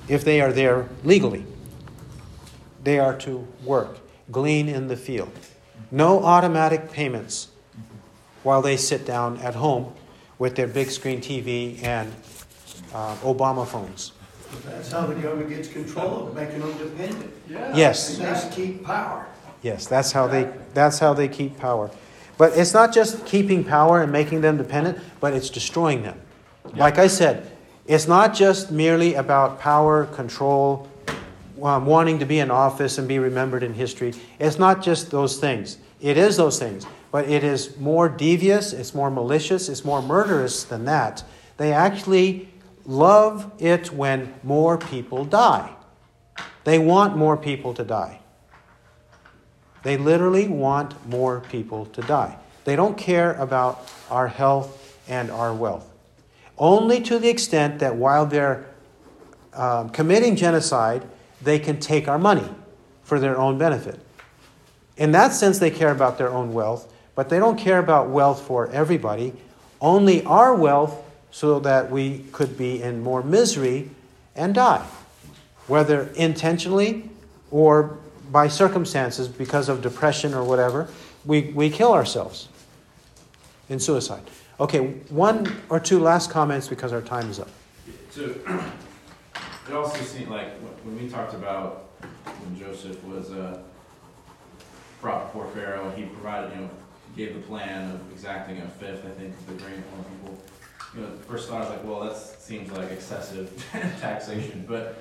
if 0.09 0.25
they 0.25 0.41
are 0.41 0.51
there 0.51 0.89
legally. 1.03 1.45
They 2.83 2.99
are 2.99 3.15
to 3.19 3.47
work, 3.63 3.99
glean 4.31 4.67
in 4.67 4.87
the 4.87 4.97
field. 4.97 5.31
No 5.91 6.23
automatic 6.23 6.91
payments 6.91 7.49
while 8.43 8.61
they 8.61 8.77
sit 8.77 9.05
down 9.05 9.37
at 9.37 9.55
home 9.55 9.93
with 10.39 10.55
their 10.55 10.67
big 10.67 10.89
screen 10.89 11.21
TV 11.21 11.81
and 11.83 12.11
uh, 12.93 13.15
Obama 13.17 13.67
phones. 13.67 14.13
That's 14.65 14.91
how 14.91 15.05
the 15.05 15.15
government 15.15 15.49
gets 15.49 15.67
control 15.67 16.27
of 16.27 16.35
making 16.35 16.59
them 16.59 16.77
dependent. 16.77 17.31
Yes. 17.47 18.17
And 18.17 18.35
they 18.35 18.55
keep 18.55 18.83
power. 18.83 19.27
Yes, 19.61 19.87
that's 19.87 20.11
how 20.11 20.25
they 20.27 20.49
that's 20.73 20.99
how 20.99 21.13
they 21.13 21.27
keep 21.27 21.57
power. 21.57 21.91
But 22.37 22.57
it's 22.57 22.73
not 22.73 22.93
just 22.93 23.25
keeping 23.25 23.63
power 23.65 24.01
and 24.01 24.11
making 24.11 24.41
them 24.41 24.57
dependent, 24.57 24.97
but 25.19 25.33
it's 25.33 25.49
destroying 25.49 26.03
them. 26.03 26.19
Like 26.75 26.97
I 26.97 27.07
said, 27.07 27.51
it's 27.89 28.07
not 28.07 28.35
just 28.35 28.71
merely 28.71 29.15
about 29.15 29.59
power, 29.59 30.05
control, 30.05 30.87
um, 31.59 31.87
wanting 31.87 32.19
to 32.19 32.25
be 32.25 32.37
in 32.37 32.51
office 32.51 32.99
and 32.99 33.07
be 33.07 33.17
remembered 33.17 33.63
in 33.63 33.73
history. 33.73 34.13
It's 34.37 34.59
not 34.59 34.83
just 34.83 35.09
those 35.09 35.39
things. 35.39 35.79
It 35.99 36.15
is 36.15 36.37
those 36.37 36.59
things, 36.59 36.85
but 37.11 37.27
it 37.27 37.43
is 37.43 37.77
more 37.77 38.07
devious, 38.07 38.73
it's 38.73 38.93
more 38.93 39.09
malicious, 39.09 39.69
it's 39.69 39.83
more 39.83 40.03
murderous 40.03 40.63
than 40.65 40.85
that. 40.85 41.23
They 41.57 41.73
actually 41.73 42.47
love 42.85 43.51
it 43.57 43.91
when 43.91 44.35
more 44.43 44.77
people 44.77 45.25
die. 45.25 45.73
They 46.65 46.77
want 46.77 47.17
more 47.17 47.37
people 47.37 47.73
to 47.73 47.83
die. 47.83 48.19
They 49.81 49.97
literally 49.97 50.47
want 50.47 50.93
more 51.09 51.39
people 51.39 51.87
to 51.87 52.01
die. 52.01 52.37
They 52.65 52.75
don't 52.75 52.99
care 52.99 53.33
about 53.33 53.91
our 54.11 54.27
health 54.27 54.99
and 55.07 55.31
our 55.31 55.55
wealth. 55.55 55.89
Only 56.59 57.01
to 57.03 57.17
the 57.17 57.29
extent 57.29 57.79
that 57.79 57.95
while 57.95 58.25
they're 58.25 58.65
um, 59.53 59.89
committing 59.89 60.35
genocide, 60.35 61.07
they 61.41 61.57
can 61.57 61.79
take 61.79 62.07
our 62.07 62.19
money 62.19 62.47
for 63.03 63.19
their 63.19 63.37
own 63.37 63.57
benefit. 63.57 63.99
In 64.97 65.13
that 65.13 65.33
sense, 65.33 65.59
they 65.59 65.71
care 65.71 65.91
about 65.91 66.17
their 66.17 66.29
own 66.29 66.53
wealth, 66.53 66.93
but 67.15 67.29
they 67.29 67.39
don't 67.39 67.57
care 67.57 67.79
about 67.79 68.09
wealth 68.09 68.41
for 68.41 68.69
everybody, 68.71 69.33
only 69.79 70.23
our 70.25 70.53
wealth 70.53 71.01
so 71.31 71.59
that 71.61 71.89
we 71.89 72.25
could 72.31 72.57
be 72.57 72.81
in 72.81 73.01
more 73.01 73.23
misery 73.23 73.89
and 74.35 74.53
die, 74.53 74.85
whether 75.67 76.09
intentionally 76.15 77.09
or 77.51 77.97
by 78.31 78.47
circumstances 78.47 79.27
because 79.27 79.69
of 79.69 79.81
depression 79.81 80.33
or 80.33 80.43
whatever, 80.43 80.89
we, 81.25 81.51
we 81.53 81.69
kill 81.69 81.93
ourselves 81.93 82.47
in 83.69 83.79
suicide. 83.79 84.23
Okay, 84.59 84.79
one 85.09 85.55
or 85.69 85.79
two 85.79 85.99
last 85.99 86.31
comments 86.31 86.67
because 86.67 86.91
our 86.91 87.01
time 87.01 87.29
is 87.29 87.39
up. 87.39 87.47
So 88.11 88.23
it 89.67 89.73
also 89.73 90.01
seemed 90.03 90.29
like 90.29 90.57
when 90.83 91.01
we 91.01 91.09
talked 91.09 91.33
about 91.33 91.89
when 92.23 92.59
Joseph 92.59 93.01
was 93.05 93.31
a 93.31 93.63
brought 94.99 95.27
before 95.27 95.47
Pharaoh, 95.51 95.89
he 95.95 96.03
provided, 96.03 96.53
you 96.53 96.61
know, 96.61 96.69
gave 97.15 97.33
the 97.35 97.41
plan 97.41 97.89
of 97.91 98.11
exacting 98.11 98.57
a 98.57 98.67
fifth, 98.67 99.05
I 99.05 99.11
think, 99.11 99.33
of 99.33 99.47
the 99.47 99.53
grain 99.63 99.81
from 99.81 100.03
people. 100.03 100.43
You 100.93 101.01
know, 101.01 101.07
first 101.27 101.47
thought 101.47 101.57
I 101.57 101.59
was 101.61 101.69
like, 101.69 101.83
well, 101.85 102.01
that 102.01 102.17
seems 102.17 102.69
like 102.71 102.91
excessive 102.91 103.65
taxation, 104.01 104.65
but 104.67 104.97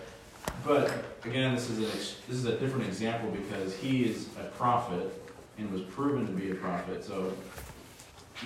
but 0.64 0.92
again, 1.24 1.54
this 1.54 1.68
is 1.68 1.78
a 1.78 2.28
this 2.28 2.36
is 2.36 2.44
a 2.44 2.56
different 2.58 2.86
example 2.86 3.30
because 3.30 3.76
he 3.76 4.04
is 4.04 4.28
a 4.38 4.44
prophet 4.56 5.12
and 5.58 5.70
was 5.72 5.82
proven 5.82 6.26
to 6.26 6.32
be 6.32 6.52
a 6.52 6.54
prophet. 6.54 7.04
So 7.04 7.32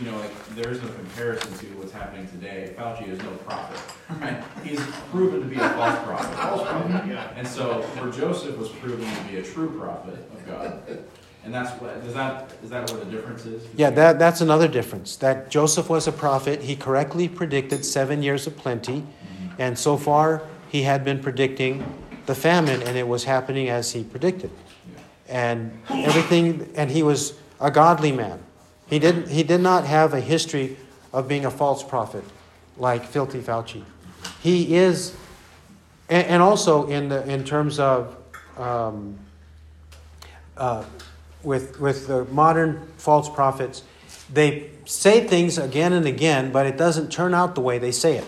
you 0.00 0.10
know, 0.10 0.16
like 0.18 0.54
there 0.54 0.70
is 0.70 0.80
no 0.80 0.88
comparison 0.88 1.52
to 1.58 1.66
what's 1.76 1.92
happening 1.92 2.26
today. 2.28 2.74
Fauci 2.78 3.08
is 3.08 3.18
no 3.18 3.30
prophet, 3.46 3.78
right? 4.20 4.42
He's 4.64 4.80
proven 5.10 5.40
to 5.40 5.46
be 5.46 5.56
a 5.56 5.68
false 5.70 5.98
prophet. 6.04 6.34
False 6.36 6.68
prophet, 6.68 7.06
yeah. 7.06 7.32
And 7.36 7.46
so, 7.46 7.82
for 7.82 8.10
Joseph 8.10 8.56
was 8.56 8.70
proven 8.70 9.04
to 9.04 9.22
be 9.30 9.36
a 9.36 9.42
true 9.42 9.78
prophet 9.78 10.14
of 10.14 10.46
God, 10.46 10.82
and 11.44 11.52
that's 11.52 11.78
what 11.80 11.90
is 11.98 12.14
that 12.14 12.52
is 12.62 12.70
that 12.70 12.90
what 12.90 13.04
the 13.04 13.10
difference 13.10 13.44
is? 13.44 13.66
Yeah, 13.76 13.90
that, 13.90 14.18
that's 14.18 14.40
another 14.40 14.68
difference. 14.68 15.16
That 15.16 15.50
Joseph 15.50 15.90
was 15.90 16.06
a 16.06 16.12
prophet. 16.12 16.62
He 16.62 16.74
correctly 16.74 17.28
predicted 17.28 17.84
seven 17.84 18.22
years 18.22 18.46
of 18.46 18.56
plenty, 18.56 19.00
mm-hmm. 19.00 19.60
and 19.60 19.78
so 19.78 19.98
far 19.98 20.42
he 20.70 20.82
had 20.82 21.04
been 21.04 21.20
predicting 21.20 21.84
the 22.24 22.34
famine, 22.34 22.82
and 22.82 22.96
it 22.96 23.06
was 23.06 23.24
happening 23.24 23.68
as 23.68 23.92
he 23.92 24.04
predicted. 24.04 24.50
And 25.28 25.78
everything, 25.90 26.70
and 26.76 26.90
he 26.90 27.02
was 27.02 27.34
a 27.60 27.70
godly 27.70 28.12
man. 28.12 28.42
He, 28.92 28.98
didn't, 28.98 29.28
he 29.30 29.42
did 29.42 29.62
not 29.62 29.86
have 29.86 30.12
a 30.12 30.20
history 30.20 30.76
of 31.14 31.26
being 31.26 31.46
a 31.46 31.50
false 31.50 31.82
prophet 31.82 32.24
like 32.76 33.06
Filthy 33.06 33.40
Fauci. 33.40 33.84
He 34.42 34.76
is, 34.76 35.16
and, 36.10 36.26
and 36.26 36.42
also 36.42 36.86
in, 36.88 37.08
the, 37.08 37.26
in 37.26 37.42
terms 37.42 37.78
of 37.78 38.14
um, 38.58 39.18
uh, 40.58 40.84
with, 41.42 41.80
with 41.80 42.06
the 42.06 42.26
modern 42.26 42.86
false 42.98 43.30
prophets, 43.30 43.82
they 44.30 44.68
say 44.84 45.26
things 45.26 45.56
again 45.56 45.94
and 45.94 46.04
again, 46.04 46.52
but 46.52 46.66
it 46.66 46.76
doesn't 46.76 47.10
turn 47.10 47.32
out 47.32 47.54
the 47.54 47.62
way 47.62 47.78
they 47.78 47.92
say 47.92 48.18
it. 48.18 48.26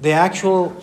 The 0.00 0.12
actual 0.12 0.74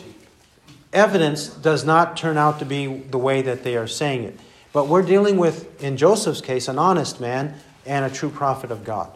evidence 0.93 1.47
does 1.47 1.84
not 1.84 2.15
turn 2.15 2.38
out 2.38 2.60
to 2.60 2.65
be 2.65 2.86
the 2.86 3.17
way 3.17 3.41
that 3.41 3.63
they 3.63 3.75
are 3.75 3.88
saying 3.88 4.21
it. 4.21 4.39
But 4.71 4.88
we're 4.88 5.01
dealing 5.01 5.38
with, 5.38 5.84
in 5.84 5.97
Joseph's 5.97 6.41
case, 6.41 6.67
an 6.67 6.77
honest 6.77 7.19
man 7.19 7.55
and 7.85 8.05
a 8.05 8.09
true 8.09 8.29
prophet 8.29 8.71
of 8.71 8.83
God, 8.83 9.15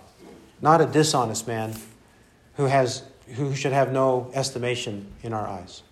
not 0.62 0.82
a 0.82 0.86
dishonest 0.86 1.47
man 1.47 1.75
who, 2.55 2.65
has, 2.65 3.03
who 3.36 3.55
should 3.55 3.71
have 3.71 3.91
no 3.91 4.29
estimation 4.34 5.08
in 5.23 5.34
our 5.34 5.47
eyes. 5.47 5.84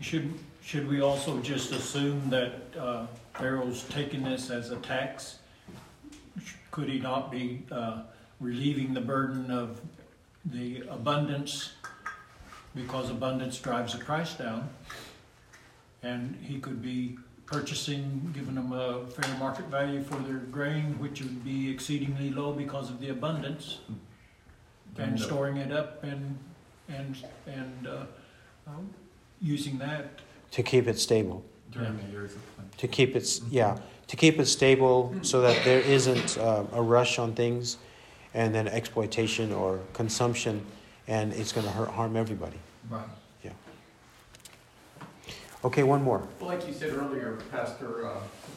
Should, 0.00 0.34
should 0.62 0.88
we 0.88 1.00
also 1.00 1.40
just 1.40 1.72
assume 1.72 2.28
that 2.30 2.52
uh, 2.78 3.06
Pharaoh's 3.34 3.84
taking 3.84 4.22
this 4.22 4.50
as 4.50 4.70
a 4.70 4.76
tax? 4.76 5.38
Could 6.70 6.88
he 6.88 6.98
not 6.98 7.30
be 7.30 7.64
uh, 7.72 8.02
relieving 8.40 8.92
the 8.92 9.00
burden 9.00 9.50
of 9.50 9.80
the 10.44 10.82
abundance 10.90 11.72
because 12.74 13.10
abundance 13.10 13.58
drives 13.58 13.94
the 13.94 14.04
price 14.04 14.34
down? 14.34 14.68
And 16.02 16.38
he 16.42 16.60
could 16.60 16.82
be 16.82 17.18
purchasing, 17.46 18.30
giving 18.34 18.56
them 18.56 18.72
a 18.72 19.06
fair 19.06 19.38
market 19.38 19.66
value 19.66 20.02
for 20.02 20.16
their 20.16 20.38
grain, 20.38 20.98
which 20.98 21.20
would 21.22 21.44
be 21.44 21.70
exceedingly 21.70 22.30
low 22.30 22.52
because 22.52 22.90
of 22.90 23.00
the 23.00 23.08
abundance, 23.08 23.78
and 24.98 25.18
storing 25.18 25.56
it 25.56 25.72
up 25.72 26.02
and 26.02 26.38
and 26.88 27.16
and 27.46 27.86
uh, 27.86 28.04
um, 28.66 28.90
using 29.40 29.78
that. 29.78 30.20
To 30.52 30.62
keep 30.62 30.86
it 30.86 30.98
stable. 30.98 31.44
During 31.70 31.96
the 31.96 32.10
years 32.10 32.34
of 32.34 32.54
plenty. 32.54 32.70
To 32.78 32.88
keep 32.88 33.16
it, 33.16 33.40
yeah, 33.50 33.78
to 34.06 34.16
keep 34.16 34.38
it 34.38 34.46
stable 34.46 35.14
so 35.22 35.40
that 35.42 35.64
there 35.64 35.80
isn't 35.80 36.38
uh, 36.38 36.64
a 36.72 36.82
rush 36.82 37.18
on 37.18 37.34
things 37.34 37.78
and 38.34 38.54
then 38.54 38.68
exploitation 38.68 39.52
or 39.52 39.80
consumption 39.92 40.64
and 41.08 41.32
it's 41.32 41.52
going 41.52 41.66
to 41.66 41.72
hurt 41.72 41.88
harm 41.88 42.16
everybody. 42.16 42.58
Right. 42.90 43.06
Okay, 45.64 45.82
one 45.82 46.02
more. 46.02 46.22
Well, 46.40 46.48
like 46.48 46.66
you 46.66 46.72
said 46.74 46.92
earlier, 46.92 47.38
Pastor, 47.50 48.06
uh, 48.06 48.10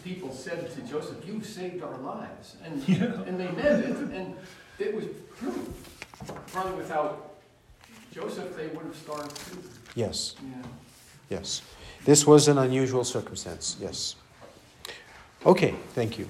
people 0.03 0.31
said 0.31 0.69
to 0.75 0.81
Joseph, 0.81 1.25
"You 1.25 1.41
saved 1.41 1.81
our 1.83 1.97
lives," 1.97 2.55
and 2.63 2.83
Yeah. 2.87 3.23
and 3.27 3.39
they 3.39 3.49
meant 3.51 3.83
it, 3.85 3.97
and 4.13 4.35
it 4.77 4.93
was 4.95 5.05
true. 5.39 5.73
Probably 6.51 6.73
without 6.77 7.35
Joseph, 8.13 8.55
they 8.55 8.67
would 8.67 8.85
have 8.85 8.95
starved 8.95 9.35
too. 9.51 9.57
Yes, 9.95 10.35
Yeah. 10.41 10.67
yes. 11.29 11.61
This 12.05 12.25
was 12.27 12.47
an 12.47 12.57
unusual 12.57 13.03
circumstance, 13.03 13.75
yes. 13.79 14.15
Okay, 15.45 15.73
thank 15.93 16.17
you. 16.19 16.27